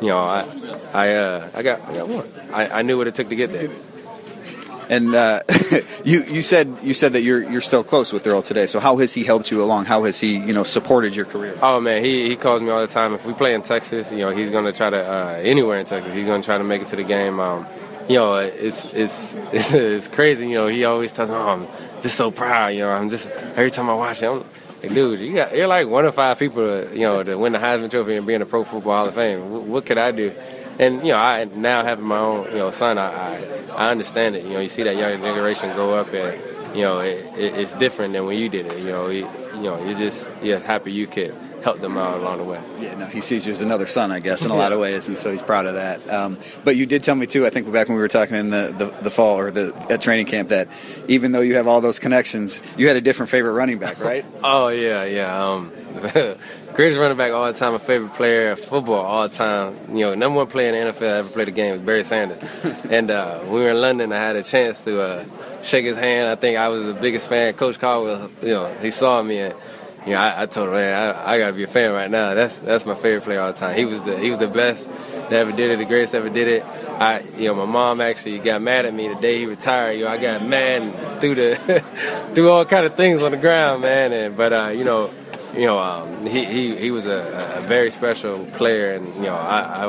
you 0.01 0.09
know, 0.09 0.19
I, 0.19 0.47
I, 0.95 1.15
uh, 1.15 1.49
I 1.55 1.63
got, 1.63 1.81
I 1.89 1.95
got 1.95 2.09
one. 2.09 2.27
I, 2.53 2.69
I 2.69 2.83
knew 2.83 2.97
what 2.97 3.09
it 3.09 3.17
took 3.17 3.29
to 3.31 3.37
get 3.37 3.53
there. 3.53 3.69
And 4.91 5.15
uh, 5.15 5.43
you 6.05 6.25
you 6.25 6.43
said 6.43 6.77
you 6.83 6.95
said 6.95 7.13
that 7.13 7.23
you're 7.23 7.49
you're 7.51 7.61
still 7.61 7.85
close 7.85 8.13
with 8.13 8.27
Earl 8.27 8.43
today. 8.43 8.67
So 8.67 8.81
how 8.81 8.97
has 8.99 9.13
he 9.13 9.25
helped 9.25 9.51
you 9.51 9.63
along? 9.63 9.85
How 9.85 10.05
has 10.05 10.19
he 10.19 10.39
you 10.39 10.53
know 10.53 10.65
supported 10.65 11.15
your 11.15 11.27
career? 11.27 11.59
Oh 11.61 11.81
man, 11.81 12.03
he 12.05 12.29
he 12.29 12.37
calls 12.37 12.63
me 12.63 12.71
all 12.71 12.81
the 12.81 12.87
time. 12.87 13.15
If 13.15 13.27
we 13.27 13.35
play 13.35 13.55
in 13.55 13.63
Texas, 13.63 14.11
you 14.11 14.19
know 14.19 14.31
he's 14.31 14.51
gonna 14.51 14.73
try 14.73 14.91
to 14.91 14.99
uh, 14.99 15.41
anywhere 15.43 15.79
in 15.79 15.87
Texas. 15.87 16.15
He's 16.15 16.27
gonna 16.27 16.43
try 16.43 16.59
to 16.59 16.65
make 16.65 16.83
it 16.83 16.89
to 16.89 16.97
the 16.97 17.05
game. 17.05 17.39
Um, 17.39 17.67
you 18.09 18.15
know, 18.15 18.37
it's, 18.37 18.93
it's 18.95 19.35
it's 19.53 19.73
it's 19.73 20.09
crazy. 20.09 20.49
You 20.49 20.55
know, 20.55 20.67
he 20.67 20.85
always 20.85 21.13
tells 21.13 21.31
me, 21.31 21.37
oh, 21.37 21.49
"I'm 21.49 21.69
just 22.01 22.17
so 22.17 22.31
proud." 22.31 22.69
You 22.69 22.81
know, 22.81 22.91
I'm 22.91 23.11
just 23.11 23.29
every 23.29 23.71
time 23.71 23.91
I 23.91 23.95
watch 23.95 24.21
him. 24.21 24.45
Like, 24.83 24.95
dude, 24.95 25.19
you 25.19 25.35
got, 25.35 25.57
you're 25.57 25.67
like 25.67 25.89
one 25.89 26.05
of 26.05 26.15
five 26.15 26.39
people, 26.39 26.89
you 26.93 27.01
know, 27.01 27.23
to 27.25 27.37
win 27.37 27.53
the 27.53 27.59
Heisman 27.59 27.91
Trophy 27.91 28.15
and 28.15 28.25
be 28.25 28.35
in 28.35 28.41
the 28.41 28.47
Pro 28.47 28.63
Football 28.63 28.97
Hall 28.97 29.09
of 29.09 29.15
Fame. 29.15 29.69
What 29.69 29.85
could 29.85 29.99
I 29.99 30.13
do? 30.13 30.33
And 30.79 31.03
you 31.03 31.13
know, 31.13 31.19
I 31.19 31.45
now 31.45 31.83
having 31.85 32.05
my 32.05 32.19
own 32.19 32.47
you 32.47 32.59
know 32.59 32.71
son, 32.71 32.99
I, 32.99 33.11
I, 33.11 33.61
I 33.77 33.91
understand 33.91 34.37
it. 34.37 34.45
You 34.45 34.55
know, 34.55 34.61
you 34.61 34.69
see 34.69 34.83
that 34.85 34.97
younger 34.97 35.19
generation 35.19 35.75
grow 35.75 35.95
up, 35.95 36.13
and 36.13 36.77
you 36.77 36.83
know, 36.83 37.01
it, 37.01 37.25
it, 37.39 37.55
it's 37.55 37.73
different 37.75 38.13
than 38.13 38.27
when 38.27 38.39
you 38.39 38.49
did 38.49 38.67
it. 38.67 38.83
You 38.85 38.91
know, 38.91 39.09
you, 39.09 39.29
you 39.57 39.63
know, 39.63 39.85
you're 39.85 39.99
just 39.99 40.29
you're 40.43 40.61
happy 40.61 40.93
you 40.93 41.07
could 41.07 41.35
help 41.63 41.81
them 41.81 41.97
out 41.97 42.19
along 42.21 42.39
the 42.39 42.45
way. 42.45 42.61
Yeah, 42.81 42.95
no, 42.95 43.07
he 43.07 43.21
sees 43.21 43.47
you 43.47 43.53
as 43.53 43.61
another 43.61 43.87
son, 43.87 44.13
I 44.13 44.21
guess, 44.21 44.45
in 44.45 44.51
a 44.51 44.55
lot 44.55 44.73
of 44.73 44.79
ways, 44.79 45.09
and 45.09 45.19
so 45.19 45.31
he's 45.31 45.43
proud 45.43 45.67
of 45.67 45.75
that. 45.75 46.09
Um, 46.09 46.39
but 46.65 46.77
you 46.77 46.87
did 46.87 47.03
tell 47.03 47.15
me 47.15 47.27
too, 47.27 47.47
I 47.47 47.51
think 47.51 47.71
back 47.73 47.89
when 47.89 47.97
we 47.97 48.03
were 48.03 48.09
talking 48.09 48.37
in 48.37 48.51
the, 48.51 48.75
the, 48.77 49.03
the, 49.03 49.11
fall 49.11 49.39
or 49.39 49.51
the 49.51 49.75
at 49.91 50.01
training 50.01 50.27
camp, 50.27 50.51
that 50.51 50.69
even 51.09 51.33
though 51.33 51.41
you 51.41 51.57
have 51.57 51.67
all 51.67 51.81
those 51.81 51.99
connections, 51.99 52.63
you 52.77 52.89
had 52.89 52.97
a 52.97 53.01
different 53.01 53.31
favorite 53.31 53.53
running 53.53 53.79
back, 53.79 53.99
right? 54.01 54.25
oh 54.43 54.69
yeah, 54.69 55.05
yeah. 55.05 55.45
Um, 55.45 55.73
greatest 56.79 57.01
running 57.01 57.17
back 57.17 57.33
all 57.33 57.53
the 57.53 57.59
time, 57.59 57.73
my 57.73 57.79
favorite 57.79 58.15
player 58.15 58.53
of 58.53 58.61
football 58.61 59.05
all 59.05 59.29
the 59.29 59.35
time. 59.35 59.77
You 59.89 60.03
know, 60.03 60.15
number 60.15 60.37
one 60.37 60.47
player 60.47 60.73
in 60.73 60.87
the 60.87 60.93
NFL 60.93 61.13
I 61.13 61.19
ever 61.19 61.29
played 61.29 61.49
the 61.49 61.51
game 61.51 61.73
was 61.73 61.81
Barry 61.81 62.05
Sanders. 62.05 62.41
and 62.89 63.11
uh, 63.11 63.41
we 63.47 63.63
were 63.63 63.71
in 63.71 63.81
London, 63.81 64.13
I 64.13 64.19
had 64.19 64.37
a 64.37 64.45
chance 64.45 64.81
to 64.83 65.03
uh, 65.03 65.25
shake 65.65 65.85
his 65.85 65.97
hand. 65.97 66.31
I 66.31 66.37
think 66.37 66.57
I 66.57 66.69
was 66.69 66.85
the 66.85 66.95
biggest 66.95 67.29
fan. 67.29 67.55
Coach 67.55 67.81
Caldwell, 67.81 68.31
you 68.43 68.51
know, 68.51 68.73
he 68.81 68.93
saw 68.93 69.21
me 69.21 69.41
and 69.41 69.55
you 70.07 70.13
know, 70.13 70.21
I, 70.21 70.43
I 70.43 70.47
told 70.47 70.69
him, 70.69 70.75
man, 70.75 71.17
I, 71.17 71.33
I, 71.33 71.39
gotta 71.41 71.53
be 71.53 71.65
a 71.65 71.67
fan 71.67 71.93
right 71.93 72.09
now. 72.09 72.35
That's 72.35 72.57
that's 72.61 72.87
my 72.87 72.95
favorite 72.95 73.25
player 73.25 73.41
all 73.41 73.53
the 73.53 73.59
time. 73.59 73.77
He 73.77 73.85
was 73.85 74.01
the 74.03 74.17
he 74.17 74.31
was 74.31 74.39
the 74.39 74.47
best 74.47 74.89
that 74.89 75.33
ever 75.33 75.51
did 75.51 75.73
it, 75.73 75.79
the 75.79 75.85
greatest 75.85 76.15
ever 76.15 76.31
did 76.31 76.47
it. 76.47 76.65
I, 76.65 77.25
you 77.37 77.49
know, 77.49 77.55
my 77.55 77.65
mom 77.67 78.01
actually 78.01 78.39
got 78.39 78.63
mad 78.63 78.87
at 78.87 78.95
me 78.95 79.09
the 79.09 79.17
day 79.17 79.39
he 79.39 79.47
retired. 79.47 79.99
You 79.99 80.05
know, 80.05 80.11
I 80.13 80.19
got 80.19 80.45
mad 80.45 80.83
and 80.83 81.21
threw 81.21 81.35
the 81.35 81.83
threw 82.35 82.51
all 82.51 82.65
kind 82.65 82.87
of 82.87 82.95
things 82.95 83.21
on 83.21 83.33
the 83.33 83.37
ground, 83.37 83.83
man. 83.83 84.13
And 84.13 84.37
but 84.37 84.53
uh, 84.53 84.69
you 84.69 84.85
know, 84.85 85.11
you 85.59 85.67
know, 85.67 85.79
um, 85.79 86.25
he, 86.25 86.45
he 86.45 86.77
he 86.77 86.91
was 86.93 87.07
a, 87.07 87.57
a 87.59 87.61
very 87.63 87.91
special 87.91 88.47
player, 88.47 88.95
and 88.95 89.13
you 89.17 89.23
know, 89.23 89.35
I 89.35 89.87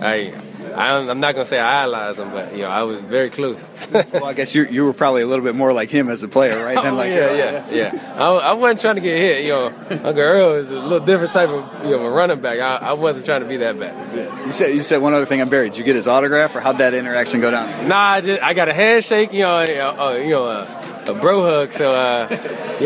I, 0.00 0.34
I 0.74 0.96
I'm 0.96 1.20
not 1.20 1.34
gonna 1.34 1.46
say 1.46 1.60
I 1.60 1.84
idolized 1.84 2.18
him, 2.18 2.30
but 2.32 2.52
you 2.52 2.62
know 2.62 2.68
I 2.68 2.82
was 2.82 3.00
very 3.00 3.30
close. 3.30 3.88
well, 4.12 4.24
I 4.24 4.32
guess 4.34 4.56
you 4.56 4.64
you 4.64 4.84
were 4.84 4.92
probably 4.92 5.22
a 5.22 5.26
little 5.26 5.44
bit 5.44 5.54
more 5.54 5.72
like 5.72 5.88
him 5.88 6.08
as 6.08 6.24
a 6.24 6.28
player, 6.28 6.64
right? 6.64 6.74
Than 6.74 6.94
oh, 6.94 6.96
like 6.96 7.10
yeah, 7.10 7.32
yeah, 7.32 7.70
yeah. 7.70 8.14
I, 8.16 8.28
I, 8.30 8.52
wasn't 8.54 8.80
trying 8.80 8.96
to 8.96 9.00
get 9.00 9.16
hit. 9.16 9.44
You 9.44 9.50
know, 9.50 9.66
Uncle 9.90 10.18
Earl 10.18 10.52
is 10.54 10.70
a 10.70 10.80
little 10.80 11.06
different 11.06 11.32
type 11.32 11.50
of 11.50 11.84
you 11.84 11.96
know 11.96 12.04
a 12.04 12.10
running 12.10 12.40
back. 12.40 12.58
I, 12.58 12.88
I 12.88 12.92
wasn't 12.94 13.24
trying 13.24 13.42
to 13.42 13.48
be 13.48 13.58
that 13.58 13.78
bad. 13.78 14.16
Yeah. 14.16 14.46
You 14.46 14.50
said 14.50 14.74
you 14.74 14.82
said 14.82 15.00
one 15.00 15.14
other 15.14 15.26
thing. 15.26 15.40
I'm 15.40 15.48
buried. 15.48 15.72
Did 15.72 15.78
you 15.78 15.84
get 15.84 15.94
his 15.94 16.08
autograph, 16.08 16.56
or 16.56 16.60
how'd 16.60 16.78
that 16.78 16.92
interaction 16.92 17.40
go 17.40 17.52
down? 17.52 17.86
Nah, 17.86 17.96
I 17.96 18.20
just 18.20 18.42
I 18.42 18.52
got 18.52 18.68
a 18.68 18.74
handshake. 18.74 19.32
You 19.32 19.42
know, 19.42 19.58
uh, 19.58 20.16
you 20.20 20.30
know. 20.30 20.46
Uh, 20.46 20.88
a 21.08 21.14
bro 21.14 21.42
hug. 21.42 21.72
So, 21.72 21.92
uh, 21.92 22.28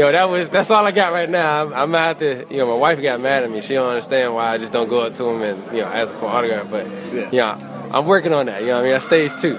know, 0.00 0.12
that 0.12 0.28
was 0.28 0.48
that's 0.48 0.70
all 0.70 0.84
I 0.84 0.90
got 0.90 1.12
right 1.12 1.28
now. 1.28 1.62
I'm, 1.62 1.74
I'm 1.74 1.94
out 1.94 2.18
to, 2.20 2.46
you 2.50 2.58
know, 2.58 2.66
my 2.66 2.74
wife 2.74 3.00
got 3.00 3.20
mad 3.20 3.44
at 3.44 3.50
me. 3.50 3.60
She 3.60 3.74
don't 3.74 3.88
understand 3.88 4.34
why 4.34 4.52
I 4.52 4.58
just 4.58 4.72
don't 4.72 4.88
go 4.88 5.00
up 5.00 5.14
to 5.14 5.24
him 5.24 5.42
and 5.42 5.76
you 5.76 5.82
know 5.82 5.88
ask 5.88 6.12
for 6.14 6.26
autograph. 6.26 6.70
But 6.70 6.86
yeah, 7.12 7.30
you 7.30 7.38
know, 7.38 7.90
I'm 7.92 8.06
working 8.06 8.32
on 8.32 8.46
that. 8.46 8.62
You 8.62 8.68
know, 8.68 8.74
what 8.74 8.80
I 8.80 8.82
mean, 8.82 8.92
that's 8.92 9.04
stage 9.04 9.32
two. 9.40 9.58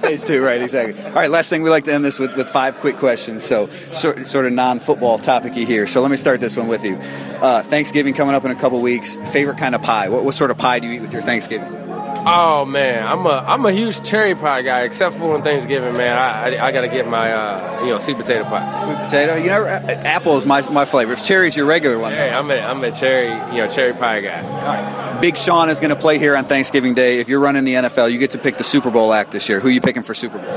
stage 0.00 0.22
two, 0.22 0.42
right? 0.42 0.62
Exactly. 0.62 1.02
All 1.02 1.12
right, 1.12 1.30
last 1.30 1.50
thing 1.50 1.62
we 1.62 1.70
like 1.70 1.84
to 1.84 1.92
end 1.92 2.04
this 2.04 2.18
with, 2.18 2.36
with 2.36 2.48
five 2.48 2.78
quick 2.80 2.96
questions. 2.96 3.44
So, 3.44 3.68
sort, 3.92 4.26
sort 4.26 4.46
of 4.46 4.52
non-football 4.52 5.18
topicy 5.18 5.64
here. 5.64 5.86
So, 5.86 6.00
let 6.00 6.10
me 6.10 6.16
start 6.16 6.40
this 6.40 6.56
one 6.56 6.68
with 6.68 6.84
you. 6.84 6.96
Uh, 7.40 7.62
Thanksgiving 7.62 8.14
coming 8.14 8.34
up 8.34 8.44
in 8.44 8.50
a 8.50 8.54
couple 8.54 8.80
weeks. 8.80 9.16
Favorite 9.32 9.58
kind 9.58 9.74
of 9.74 9.82
pie? 9.82 10.08
What, 10.08 10.24
what 10.24 10.34
sort 10.34 10.50
of 10.50 10.58
pie 10.58 10.78
do 10.78 10.86
you 10.86 10.94
eat 10.94 11.00
with 11.00 11.12
your 11.12 11.22
Thanksgiving? 11.22 11.79
Oh 12.26 12.64
man, 12.66 13.06
I'm 13.06 13.24
a 13.24 13.44
I'm 13.46 13.64
a 13.64 13.72
huge 13.72 14.02
cherry 14.04 14.34
pie 14.34 14.62
guy. 14.62 14.82
Except 14.82 15.14
for 15.16 15.34
on 15.34 15.42
Thanksgiving, 15.42 15.94
man, 15.94 16.16
I 16.18 16.56
I, 16.56 16.66
I 16.66 16.72
got 16.72 16.82
to 16.82 16.88
get 16.88 17.08
my 17.08 17.32
uh, 17.32 17.84
you 17.84 17.90
know 17.90 17.98
sweet 17.98 18.18
potato 18.18 18.44
pie. 18.44 18.84
Sweet 18.84 19.04
potato, 19.06 19.36
you 19.36 19.48
know, 19.48 19.66
apple 19.66 20.36
is 20.36 20.44
my 20.44 20.68
my 20.70 20.84
flavor. 20.84 21.14
If 21.14 21.24
cherry's 21.24 21.56
your 21.56 21.66
regular 21.66 21.98
one, 21.98 22.12
hey, 22.12 22.30
I'm 22.30 22.50
a 22.50 22.58
I'm 22.58 22.84
a 22.84 22.92
cherry 22.92 23.28
you 23.54 23.62
know 23.62 23.68
cherry 23.68 23.94
pie 23.94 24.20
guy. 24.20 24.42
All 24.42 24.62
right, 24.62 25.20
Big 25.20 25.36
Sean 25.36 25.70
is 25.70 25.80
going 25.80 25.90
to 25.90 25.96
play 25.96 26.18
here 26.18 26.36
on 26.36 26.44
Thanksgiving 26.44 26.94
Day. 26.94 27.20
If 27.20 27.28
you're 27.28 27.40
running 27.40 27.64
the 27.64 27.74
NFL, 27.74 28.12
you 28.12 28.18
get 28.18 28.32
to 28.32 28.38
pick 28.38 28.58
the 28.58 28.64
Super 28.64 28.90
Bowl 28.90 29.12
act 29.12 29.30
this 29.32 29.48
year. 29.48 29.60
Who 29.60 29.68
are 29.68 29.72
you 29.72 29.80
picking 29.80 30.02
for 30.02 30.14
Super 30.14 30.38
Bowl? 30.38 30.48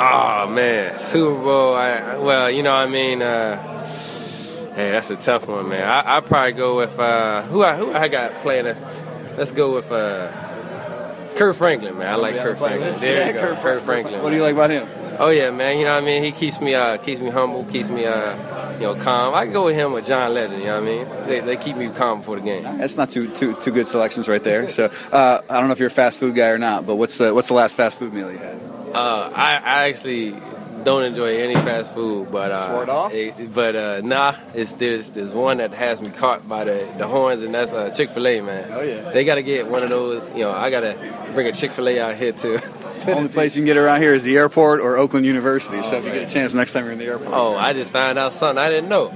Oh 0.00 0.50
man, 0.50 0.98
Super 1.00 1.34
Bowl. 1.34 1.74
I, 1.74 2.16
well, 2.18 2.50
you 2.50 2.62
know, 2.62 2.74
I 2.74 2.86
mean. 2.86 3.22
Uh, 3.22 3.76
Hey, 4.78 4.92
that's 4.92 5.10
a 5.10 5.16
tough 5.16 5.48
one, 5.48 5.70
man. 5.70 5.88
I 5.88 6.18
I 6.18 6.20
probably 6.20 6.52
go 6.52 6.76
with 6.76 7.00
uh, 7.00 7.42
who 7.42 7.64
I 7.64 7.74
who 7.76 7.92
I 7.92 8.06
got 8.06 8.32
playing. 8.42 8.68
A, 8.68 8.76
let's 9.36 9.50
go 9.50 9.74
with 9.74 9.90
uh, 9.90 10.30
Kirk 11.38 11.56
Franklin, 11.56 11.96
man. 11.96 12.06
I 12.06 12.16
like 12.16 12.36
Kirk 12.36 12.58
Franklin. 12.58 12.94
There 12.98 13.18
yeah, 13.18 13.26
you 13.28 13.32
go, 13.34 13.40
Kirk, 13.40 13.58
Kirk 13.60 13.82
Franklin. 13.82 14.22
What 14.22 14.30
do 14.30 14.36
you 14.36 14.42
like 14.42 14.54
about 14.54 14.70
him? 14.70 14.88
Oh 15.18 15.30
yeah, 15.30 15.50
man. 15.50 15.78
You 15.78 15.84
know 15.84 15.94
what 15.94 16.02
I 16.02 16.06
mean. 16.06 16.22
He 16.22 16.32
keeps 16.32 16.60
me 16.60 16.74
uh, 16.74 16.96
keeps 16.98 17.20
me 17.20 17.30
humble, 17.30 17.64
keeps 17.64 17.88
me 17.88 18.06
uh, 18.06 18.72
you 18.74 18.82
know 18.82 18.94
calm. 18.94 19.34
I 19.34 19.44
can 19.44 19.52
go 19.52 19.66
with 19.66 19.74
him 19.76 19.92
with 19.92 20.06
John 20.06 20.34
Legend. 20.34 20.60
You 20.60 20.66
know 20.66 20.80
what 20.80 20.82
I 20.82 20.86
mean. 20.86 21.28
They, 21.28 21.40
they 21.40 21.56
keep 21.56 21.76
me 21.76 21.88
calm 21.88 22.18
before 22.18 22.36
the 22.36 22.42
game. 22.42 22.62
That's 22.62 22.96
not 22.96 23.10
two 23.10 23.30
two 23.30 23.54
two 23.54 23.70
good 23.70 23.88
selections 23.88 24.28
right 24.28 24.42
there. 24.42 24.68
So 24.68 24.90
uh, 25.12 25.40
I 25.48 25.58
don't 25.58 25.68
know 25.68 25.72
if 25.72 25.78
you're 25.78 25.88
a 25.88 25.90
fast 25.90 26.20
food 26.20 26.34
guy 26.34 26.48
or 26.48 26.58
not, 26.58 26.86
but 26.86 26.96
what's 26.96 27.18
the 27.18 27.34
what's 27.34 27.48
the 27.48 27.54
last 27.54 27.76
fast 27.76 27.98
food 27.98 28.12
meal 28.12 28.30
you 28.30 28.38
had? 28.38 28.60
Uh, 28.94 29.30
I, 29.34 29.56
I 29.56 29.88
actually 29.88 30.34
don't 30.84 31.04
enjoy 31.04 31.36
any 31.38 31.54
fast 31.54 31.94
food, 31.94 32.30
but 32.30 32.50
uh, 32.50 33.08
it, 33.12 33.52
but 33.52 33.76
uh, 33.76 34.00
nah, 34.02 34.34
it's 34.54 34.72
there's 34.72 35.10
there's 35.10 35.34
one 35.34 35.58
that 35.58 35.72
has 35.72 36.00
me 36.02 36.10
caught 36.10 36.48
by 36.48 36.64
the, 36.64 36.88
the 36.98 37.06
horns, 37.06 37.42
and 37.42 37.54
that's 37.54 37.72
uh, 37.72 37.90
Chick 37.90 38.10
Fil 38.10 38.26
A, 38.26 38.40
man. 38.40 38.68
Oh 38.70 38.80
yeah, 38.82 39.10
they 39.10 39.24
got 39.24 39.36
to 39.36 39.42
get 39.42 39.68
one 39.68 39.82
of 39.82 39.90
those. 39.90 40.28
You 40.32 40.40
know, 40.40 40.52
I 40.52 40.70
gotta 40.70 40.96
bring 41.34 41.46
a 41.46 41.52
Chick 41.52 41.72
Fil 41.72 41.88
A 41.88 42.00
out 42.00 42.16
here 42.16 42.32
too. 42.32 42.58
the 43.04 43.14
only 43.14 43.28
place 43.28 43.56
you 43.56 43.60
can 43.60 43.66
get 43.66 43.76
around 43.76 44.02
here 44.02 44.14
is 44.14 44.24
the 44.24 44.36
airport 44.36 44.80
or 44.80 44.96
Oakland 44.96 45.26
University. 45.26 45.78
Oh, 45.78 45.82
so 45.82 45.98
if 45.98 46.04
you 46.04 46.12
get 46.12 46.28
a 46.28 46.32
chance 46.32 46.54
next 46.54 46.72
time 46.72 46.84
you're 46.84 46.92
in 46.92 46.98
the 46.98 47.06
airport. 47.06 47.32
Oh, 47.32 47.56
I 47.56 47.72
just 47.72 47.90
found 47.90 48.18
out 48.18 48.32
something 48.32 48.58
I 48.58 48.68
didn't 48.68 48.88
know. 48.88 49.06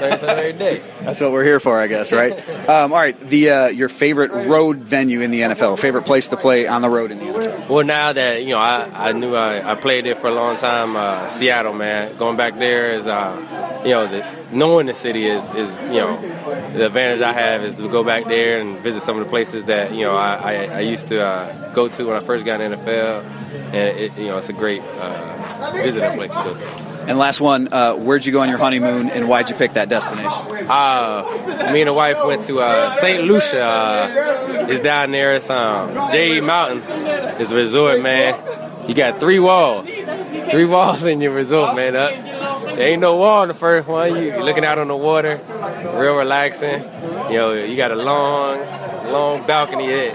Learn 0.00 0.18
something 0.18 0.28
every 0.28 0.52
day. 0.52 0.82
That's 1.00 1.20
what 1.20 1.32
we're 1.32 1.44
here 1.44 1.60
for, 1.60 1.78
I 1.78 1.86
guess, 1.86 2.12
right? 2.12 2.32
um, 2.68 2.92
all 2.92 2.98
right, 2.98 3.18
the 3.18 3.50
uh, 3.50 3.66
your 3.68 3.88
favorite 3.88 4.30
road 4.30 4.78
venue 4.78 5.20
in 5.20 5.30
the 5.30 5.42
NFL, 5.42 5.78
favorite 5.78 6.04
place 6.04 6.28
to 6.28 6.36
play 6.36 6.66
on 6.66 6.82
the 6.82 6.90
road 6.90 7.10
in 7.10 7.18
the 7.18 7.24
NFL. 7.24 7.68
Well, 7.68 7.84
now 7.84 8.12
that 8.12 8.42
you 8.42 8.50
know, 8.50 8.58
I, 8.58 9.08
I 9.08 9.12
knew 9.12 9.34
I, 9.34 9.72
I 9.72 9.74
played 9.74 10.06
it 10.06 10.18
for 10.18 10.28
a 10.28 10.34
long 10.34 10.56
time. 10.56 10.96
Uh, 10.96 11.28
Seattle, 11.28 11.72
man, 11.72 12.16
going 12.16 12.36
back 12.36 12.58
there 12.58 12.90
is, 12.90 13.06
uh, 13.06 13.65
you 13.84 13.90
know, 13.90 14.06
the, 14.06 14.36
knowing 14.52 14.86
the 14.86 14.94
city 14.94 15.26
is 15.26 15.44
is 15.54 15.80
you 15.82 15.98
know 16.00 16.20
the 16.72 16.86
advantage 16.86 17.20
I 17.20 17.32
have 17.32 17.62
is 17.64 17.74
to 17.76 17.88
go 17.88 18.04
back 18.04 18.24
there 18.24 18.60
and 18.60 18.78
visit 18.78 19.02
some 19.02 19.18
of 19.18 19.24
the 19.24 19.30
places 19.30 19.64
that 19.66 19.92
you 19.92 20.02
know 20.02 20.16
I, 20.16 20.34
I, 20.34 20.52
I 20.76 20.80
used 20.80 21.08
to 21.08 21.24
uh, 21.24 21.72
go 21.72 21.88
to 21.88 22.06
when 22.06 22.16
I 22.16 22.20
first 22.20 22.44
got 22.44 22.60
in 22.60 22.70
the 22.70 22.76
NFL, 22.76 23.24
and 23.72 23.98
it, 23.98 24.16
you 24.18 24.26
know 24.26 24.38
it's 24.38 24.48
a 24.48 24.52
great 24.52 24.82
uh, 24.82 25.72
visiting 25.74 26.12
place 26.12 26.32
to 26.32 26.42
go 26.42 26.54
to. 26.54 26.96
And 27.08 27.18
last 27.18 27.40
one, 27.40 27.68
uh, 27.70 27.94
where'd 27.94 28.26
you 28.26 28.32
go 28.32 28.40
on 28.40 28.48
your 28.48 28.58
honeymoon, 28.58 29.10
and 29.10 29.28
why'd 29.28 29.48
you 29.48 29.54
pick 29.54 29.74
that 29.74 29.88
destination? 29.88 30.68
Uh, 30.68 31.70
me 31.72 31.82
and 31.82 31.88
the 31.88 31.92
wife 31.92 32.18
went 32.24 32.44
to 32.46 32.58
uh, 32.58 32.92
St. 32.94 33.22
Lucia. 33.22 33.64
Uh, 33.64 34.66
it's 34.68 34.82
down 34.82 35.12
there. 35.12 35.34
It's 35.34 35.48
um, 35.48 36.10
Jade 36.10 36.42
Mountain. 36.42 36.82
It's 37.40 37.52
a 37.52 37.54
resort, 37.54 38.02
man. 38.02 38.34
You 38.88 38.94
got 38.94 39.20
three 39.20 39.38
walls, 39.38 39.88
three 40.50 40.64
walls 40.64 41.04
in 41.04 41.20
your 41.20 41.32
resort, 41.32 41.76
man. 41.76 41.94
There 42.76 42.88
ain't 42.88 43.00
no 43.00 43.16
wall 43.16 43.42
in 43.42 43.48
the 43.48 43.54
first 43.54 43.88
one. 43.88 44.22
You 44.22 44.36
looking 44.42 44.64
out 44.64 44.78
on 44.78 44.88
the 44.88 44.96
water, 44.96 45.40
real 45.98 46.16
relaxing. 46.16 46.82
You 47.32 47.38
know, 47.38 47.52
you 47.54 47.74
got 47.74 47.90
a 47.90 47.96
long, 47.96 48.58
long 49.10 49.46
balcony 49.46 49.86
there. 49.86 50.14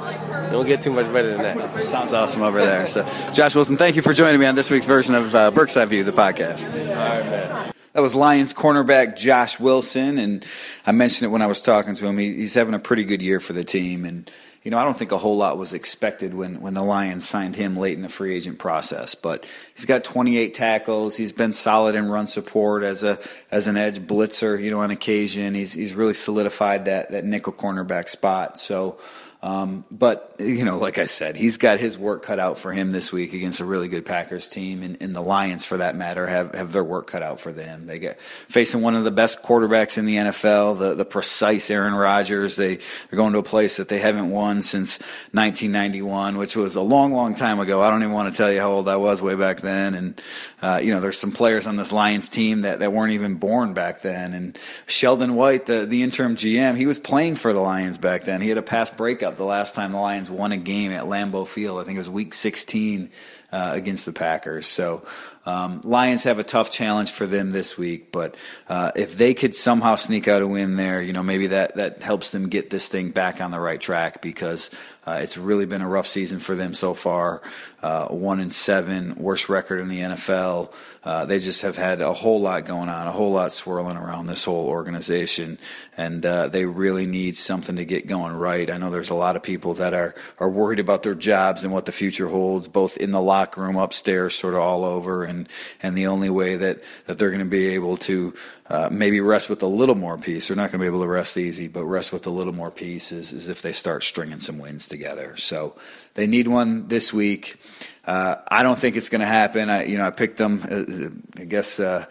Don't 0.51 0.67
get 0.67 0.83
too 0.83 0.91
much 0.91 1.11
better 1.11 1.35
than 1.35 1.41
that. 1.41 1.85
Sounds 1.85 2.13
awesome 2.13 2.43
over 2.43 2.59
there. 2.59 2.87
So, 2.87 3.03
Josh 3.33 3.55
Wilson, 3.55 3.77
thank 3.77 3.95
you 3.95 4.03
for 4.03 4.13
joining 4.13 4.39
me 4.39 4.45
on 4.45 4.53
this 4.53 4.69
week's 4.69 4.85
version 4.85 5.15
of 5.15 5.33
uh, 5.33 5.49
Burke's 5.49 5.75
Eye 5.75 5.85
View, 5.85 6.03
the 6.03 6.11
podcast. 6.11 6.71
All 6.71 6.93
right, 6.93 7.25
man. 7.25 7.73
That 7.93 8.01
was 8.01 8.13
Lions 8.13 8.53
cornerback 8.53 9.17
Josh 9.17 9.59
Wilson, 9.59 10.19
and 10.19 10.45
I 10.85 10.91
mentioned 10.91 11.29
it 11.29 11.31
when 11.31 11.41
I 11.41 11.47
was 11.47 11.61
talking 11.61 11.95
to 11.95 12.05
him. 12.05 12.17
He, 12.17 12.35
he's 12.35 12.53
having 12.53 12.73
a 12.73 12.79
pretty 12.79 13.03
good 13.03 13.23
year 13.23 13.39
for 13.39 13.53
the 13.53 13.63
team, 13.63 14.05
and 14.05 14.29
you 14.63 14.69
know, 14.69 14.77
I 14.77 14.83
don't 14.83 14.97
think 14.97 15.11
a 15.11 15.17
whole 15.17 15.37
lot 15.37 15.57
was 15.57 15.73
expected 15.73 16.35
when, 16.35 16.61
when 16.61 16.75
the 16.75 16.83
Lions 16.83 17.27
signed 17.27 17.55
him 17.55 17.75
late 17.75 17.95
in 17.95 18.03
the 18.03 18.09
free 18.09 18.35
agent 18.35 18.59
process. 18.59 19.15
But 19.15 19.49
he's 19.73 19.85
got 19.85 20.03
28 20.03 20.53
tackles. 20.53 21.17
He's 21.17 21.31
been 21.31 21.51
solid 21.51 21.95
in 21.95 22.09
run 22.09 22.27
support 22.27 22.83
as 22.83 23.03
a 23.03 23.17
as 23.49 23.65
an 23.65 23.75
edge 23.75 23.99
blitzer. 23.99 24.61
You 24.61 24.69
know, 24.69 24.81
on 24.81 24.91
occasion, 24.91 25.55
he's 25.55 25.73
he's 25.73 25.95
really 25.95 26.13
solidified 26.13 26.85
that 26.85 27.09
that 27.11 27.25
nickel 27.25 27.53
cornerback 27.53 28.07
spot. 28.07 28.59
So 28.59 28.99
um, 29.43 29.85
but 29.89 30.35
you 30.37 30.63
know, 30.65 30.77
like 30.77 30.99
I 30.99 31.05
said, 31.05 31.35
he's 31.35 31.57
got 31.57 31.79
his 31.79 31.97
work 31.97 32.21
cut 32.21 32.37
out 32.37 32.59
for 32.59 32.71
him 32.71 32.91
this 32.91 33.11
week 33.11 33.33
against 33.33 33.59
a 33.59 33.65
really 33.65 33.87
good 33.87 34.05
Packers 34.05 34.47
team, 34.47 34.83
and, 34.83 35.01
and, 35.01 35.15
the 35.15 35.21
Lions, 35.21 35.65
for 35.65 35.77
that 35.77 35.95
matter, 35.95 36.27
have, 36.27 36.53
have 36.53 36.71
their 36.71 36.83
work 36.83 37.07
cut 37.07 37.23
out 37.23 37.39
for 37.39 37.51
them. 37.51 37.87
They 37.87 37.97
get 37.97 38.21
facing 38.21 38.81
one 38.83 38.95
of 38.95 39.03
the 39.03 39.09
best 39.09 39.41
quarterbacks 39.41 39.97
in 39.97 40.05
the 40.05 40.15
NFL, 40.17 40.77
the 40.77 40.93
the 40.93 41.05
precise 41.05 41.71
Aaron 41.71 41.95
Rodgers. 41.95 42.55
They 42.55 42.75
they're 42.75 43.17
going 43.17 43.33
to 43.33 43.39
a 43.39 43.43
place 43.43 43.77
that 43.77 43.87
they 43.87 43.97
haven't 43.97 44.29
won 44.29 44.61
since 44.61 44.99
1991, 45.31 46.37
which 46.37 46.55
was 46.55 46.75
a 46.75 46.81
long, 46.81 47.11
long 47.13 47.33
time 47.33 47.59
ago. 47.59 47.81
I 47.81 47.89
don't 47.89 48.03
even 48.03 48.13
want 48.13 48.31
to 48.31 48.37
tell 48.37 48.51
you 48.51 48.59
how 48.59 48.71
old 48.71 48.87
I 48.87 48.97
was 48.97 49.23
way 49.23 49.33
back 49.33 49.61
then, 49.61 49.95
and 49.95 50.21
uh, 50.61 50.79
you 50.81 50.93
know, 50.93 50.99
there's 50.99 51.17
some 51.17 51.31
players 51.31 51.65
on 51.65 51.75
this 51.75 51.91
Lions 51.91 52.29
team 52.29 52.61
that, 52.61 52.79
that 52.79 52.93
weren't 52.93 53.13
even 53.13 53.35
born 53.35 53.73
back 53.73 54.03
then. 54.03 54.33
And 54.33 54.59
Sheldon 54.85 55.33
White, 55.33 55.65
the, 55.65 55.87
the 55.87 56.03
interim 56.03 56.35
GM, 56.35 56.77
he 56.77 56.85
was 56.85 56.99
playing 56.99 57.35
for 57.35 57.51
the 57.51 57.59
Lions 57.59 57.97
back 57.97 58.25
then. 58.25 58.41
He 58.41 58.49
had 58.49 58.59
a 58.59 58.63
pass 58.63 58.91
breakup 58.91 59.30
the 59.37 59.45
last 59.45 59.75
time 59.75 59.91
the 59.91 59.99
Lions 59.99 60.29
won 60.29 60.51
a 60.51 60.57
game 60.57 60.91
at 60.91 61.03
Lambeau 61.03 61.47
Field. 61.47 61.79
I 61.79 61.83
think 61.83 61.95
it 61.95 61.99
was 61.99 62.09
week 62.09 62.33
16 62.33 63.09
uh, 63.51 63.71
against 63.73 64.05
the 64.05 64.13
Packers. 64.13 64.67
So 64.67 65.05
um, 65.45 65.81
Lions 65.83 66.23
have 66.23 66.39
a 66.39 66.43
tough 66.43 66.71
challenge 66.71 67.11
for 67.11 67.25
them 67.25 67.51
this 67.51 67.77
week, 67.77 68.11
but 68.11 68.35
uh, 68.69 68.91
if 68.95 69.17
they 69.17 69.33
could 69.33 69.55
somehow 69.55 69.95
sneak 69.95 70.27
out 70.27 70.41
a 70.41 70.47
win 70.47 70.75
there, 70.75 71.01
you 71.01 71.13
know, 71.13 71.23
maybe 71.23 71.47
that, 71.47 71.75
that 71.75 72.01
helps 72.01 72.31
them 72.31 72.49
get 72.49 72.69
this 72.69 72.87
thing 72.87 73.09
back 73.09 73.41
on 73.41 73.51
the 73.51 73.59
right 73.59 73.81
track 73.81 74.21
because 74.21 74.71
uh, 75.05 75.19
it's 75.21 75.35
really 75.35 75.65
been 75.65 75.81
a 75.81 75.87
rough 75.87 76.05
season 76.05 76.37
for 76.37 76.53
them 76.53 76.73
so 76.75 76.93
far. 76.93 77.41
Uh, 77.81 78.07
one 78.09 78.39
and 78.39 78.53
seven, 78.53 79.15
worst 79.15 79.49
record 79.49 79.79
in 79.79 79.87
the 79.87 79.99
NFL. 80.01 80.71
Uh, 81.03 81.25
they 81.25 81.39
just 81.39 81.63
have 81.63 81.75
had 81.75 81.99
a 81.99 82.13
whole 82.13 82.39
lot 82.39 82.65
going 82.65 82.87
on, 82.87 83.07
a 83.07 83.11
whole 83.11 83.31
lot 83.31 83.51
swirling 83.51 83.97
around 83.97 84.27
this 84.27 84.43
whole 84.43 84.67
organization, 84.67 85.57
and 85.97 86.23
uh, 86.23 86.47
they 86.47 86.65
really 86.65 87.07
need 87.07 87.35
something 87.35 87.77
to 87.77 87.85
get 87.85 88.05
going 88.05 88.33
right. 88.33 88.69
I 88.69 88.77
know 88.77 88.91
there's 88.91 89.09
a 89.09 89.15
lot 89.15 89.35
of 89.35 89.41
people 89.41 89.73
that 89.75 89.95
are 89.95 90.13
are 90.37 90.49
worried 90.49 90.79
about 90.79 91.01
their 91.01 91.15
jobs 91.15 91.63
and 91.63 91.73
what 91.73 91.85
the 91.85 91.91
future 91.91 92.27
holds, 92.27 92.67
both 92.67 92.97
in 92.97 93.09
the 93.09 93.21
locker 93.21 93.61
room, 93.61 93.77
upstairs, 93.77 94.35
sort 94.35 94.53
of 94.53 94.59
all 94.59 94.85
over, 94.85 95.23
and 95.23 95.49
and 95.81 95.97
the 95.97 96.05
only 96.05 96.29
way 96.29 96.57
that 96.57 96.83
that 97.07 97.17
they're 97.17 97.31
going 97.31 97.39
to 97.39 97.45
be 97.45 97.69
able 97.69 97.97
to 97.97 98.35
uh, 98.71 98.89
maybe 98.89 99.19
rest 99.19 99.49
with 99.49 99.61
a 99.63 99.67
little 99.67 99.95
more 99.95 100.17
peace. 100.17 100.47
They're 100.47 100.55
not 100.55 100.71
going 100.71 100.79
to 100.79 100.83
be 100.83 100.87
able 100.87 101.01
to 101.01 101.07
rest 101.07 101.35
easy, 101.35 101.67
but 101.67 101.83
rest 101.83 102.13
with 102.13 102.25
a 102.25 102.29
little 102.29 102.53
more 102.53 102.71
peace 102.71 103.11
is, 103.11 103.33
is 103.33 103.49
if 103.49 103.61
they 103.61 103.73
start 103.73 104.01
stringing 104.03 104.39
some 104.39 104.59
wins 104.59 104.87
together. 104.91 105.35
So 105.37 105.75
they 106.13 106.27
need 106.27 106.47
one 106.47 106.87
this 106.87 107.11
week. 107.11 107.57
Uh, 108.05 108.35
I 108.47 108.61
don't 108.61 108.79
think 108.79 108.95
it's 108.95 109.09
going 109.09 109.21
to 109.21 109.27
happen. 109.27 109.69
I, 109.69 109.85
you 109.85 109.97
know, 109.97 110.05
I 110.05 110.11
picked 110.11 110.37
them. 110.37 110.61
Uh, 110.69 111.41
I 111.41 111.45
guess 111.45 111.79
uh, 111.79 112.05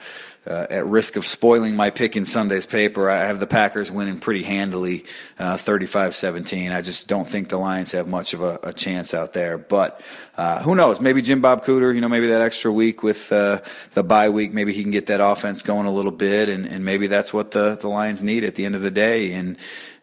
uh, 0.47 0.67
at 0.71 0.87
risk 0.87 1.17
of 1.17 1.27
spoiling 1.27 1.77
my 1.77 1.91
pick 1.91 2.17
in 2.17 2.25
Sunday's 2.25 2.65
paper, 2.65 3.11
I 3.11 3.27
have 3.27 3.41
the 3.41 3.47
Packers 3.47 3.91
winning 3.91 4.19
pretty 4.19 4.43
handily, 4.43 5.05
uh, 5.39 5.57
35-17. 5.57 6.75
I 6.75 6.81
just 6.81 7.09
don't 7.09 7.29
think 7.29 7.51
the 7.51 7.59
Lions 7.59 7.93
have 7.93 8.09
much 8.09 8.33
of 8.33 8.43
a, 8.43 8.59
a 8.63 8.73
chance 8.73 9.13
out 9.13 9.33
there. 9.33 9.59
But 9.59 10.01
uh, 10.37 10.63
who 10.63 10.75
knows? 10.75 11.01
Maybe 11.01 11.23
Jim 11.23 11.41
Bob 11.41 11.65
Cooter, 11.65 11.95
you 11.95 12.01
know, 12.01 12.09
maybe 12.09 12.29
that 12.29 12.41
extra 12.41 12.73
week 12.73 13.03
with 13.03 13.31
uh, 13.33 13.61
the 13.93 14.03
bye 14.03 14.31
week, 14.31 14.53
maybe 14.53 14.73
he 14.73 14.83
can 14.83 14.93
get 14.93 15.07
that 15.07 15.21
offense 15.21 15.63
going 15.63 15.87
a 15.87 15.93
little 15.93 16.13
bit, 16.13 16.49
and, 16.49 16.67
and 16.67 16.85
maybe 16.85 17.07
that's 17.07 17.35
what 17.35 17.51
the, 17.51 17.77
the 17.77 17.89
Lions 17.89 18.23
need 18.23 18.45
at 18.45 18.55
the 18.55 18.65
end 18.65 18.75
of 18.75 18.83
the 18.83 18.91
day. 18.91 19.33
And 19.35 19.59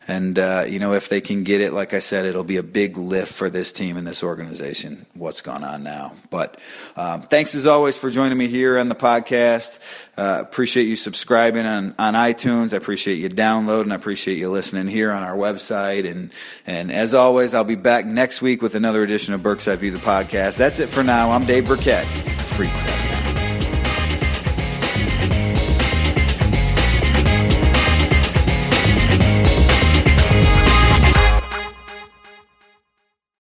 and, 0.07 0.39
uh, 0.39 0.65
you 0.67 0.79
know, 0.79 0.93
if 0.93 1.09
they 1.09 1.19
can 1.19 1.43
get 1.43 1.59
it, 1.59 1.73
like 1.73 1.93
I 1.93 1.99
said, 1.99 2.25
it'll 2.25 2.43
be 2.43 2.57
a 2.57 2.63
big 2.63 2.97
lift 2.97 3.33
for 3.33 3.49
this 3.49 3.73
team 3.73 3.97
and 3.97 4.07
this 4.07 4.23
organization, 4.23 5.05
what's 5.13 5.41
gone 5.41 5.63
on 5.63 5.83
now. 5.83 6.15
But 6.29 6.59
um, 6.95 7.23
thanks 7.23 7.55
as 7.55 7.65
always 7.65 7.97
for 7.97 8.09
joining 8.09 8.37
me 8.37 8.47
here 8.47 8.77
on 8.77 8.87
the 8.87 8.95
podcast. 8.95 9.79
Uh, 10.17 10.39
appreciate 10.41 10.85
you 10.85 10.95
subscribing 10.95 11.65
on, 11.65 11.93
on 11.99 12.13
iTunes. 12.13 12.73
I 12.73 12.77
appreciate 12.77 13.15
you 13.15 13.27
downloading. 13.27 13.91
I 13.91 13.95
appreciate 13.95 14.37
you 14.37 14.49
listening 14.49 14.87
here 14.87 15.11
on 15.11 15.23
our 15.23 15.35
website. 15.35 16.09
And, 16.09 16.31
and 16.65 16.91
as 16.91 17.13
always, 17.13 17.53
I'll 17.53 17.63
be 17.63 17.75
back 17.75 18.05
next 18.05 18.41
week 18.41 18.61
with 18.61 18.75
another 18.75 19.03
edition 19.03 19.33
of 19.33 19.43
Burke's 19.43 19.67
Eye 19.67 19.75
View, 19.75 19.91
the 19.91 19.97
podcast. 19.97 20.57
That's 20.57 20.79
it 20.79 20.87
for 20.87 21.03
now. 21.03 21.31
I'm 21.31 21.45
Dave 21.45 21.67
Birkett. 21.67 22.05
Free 22.05 22.67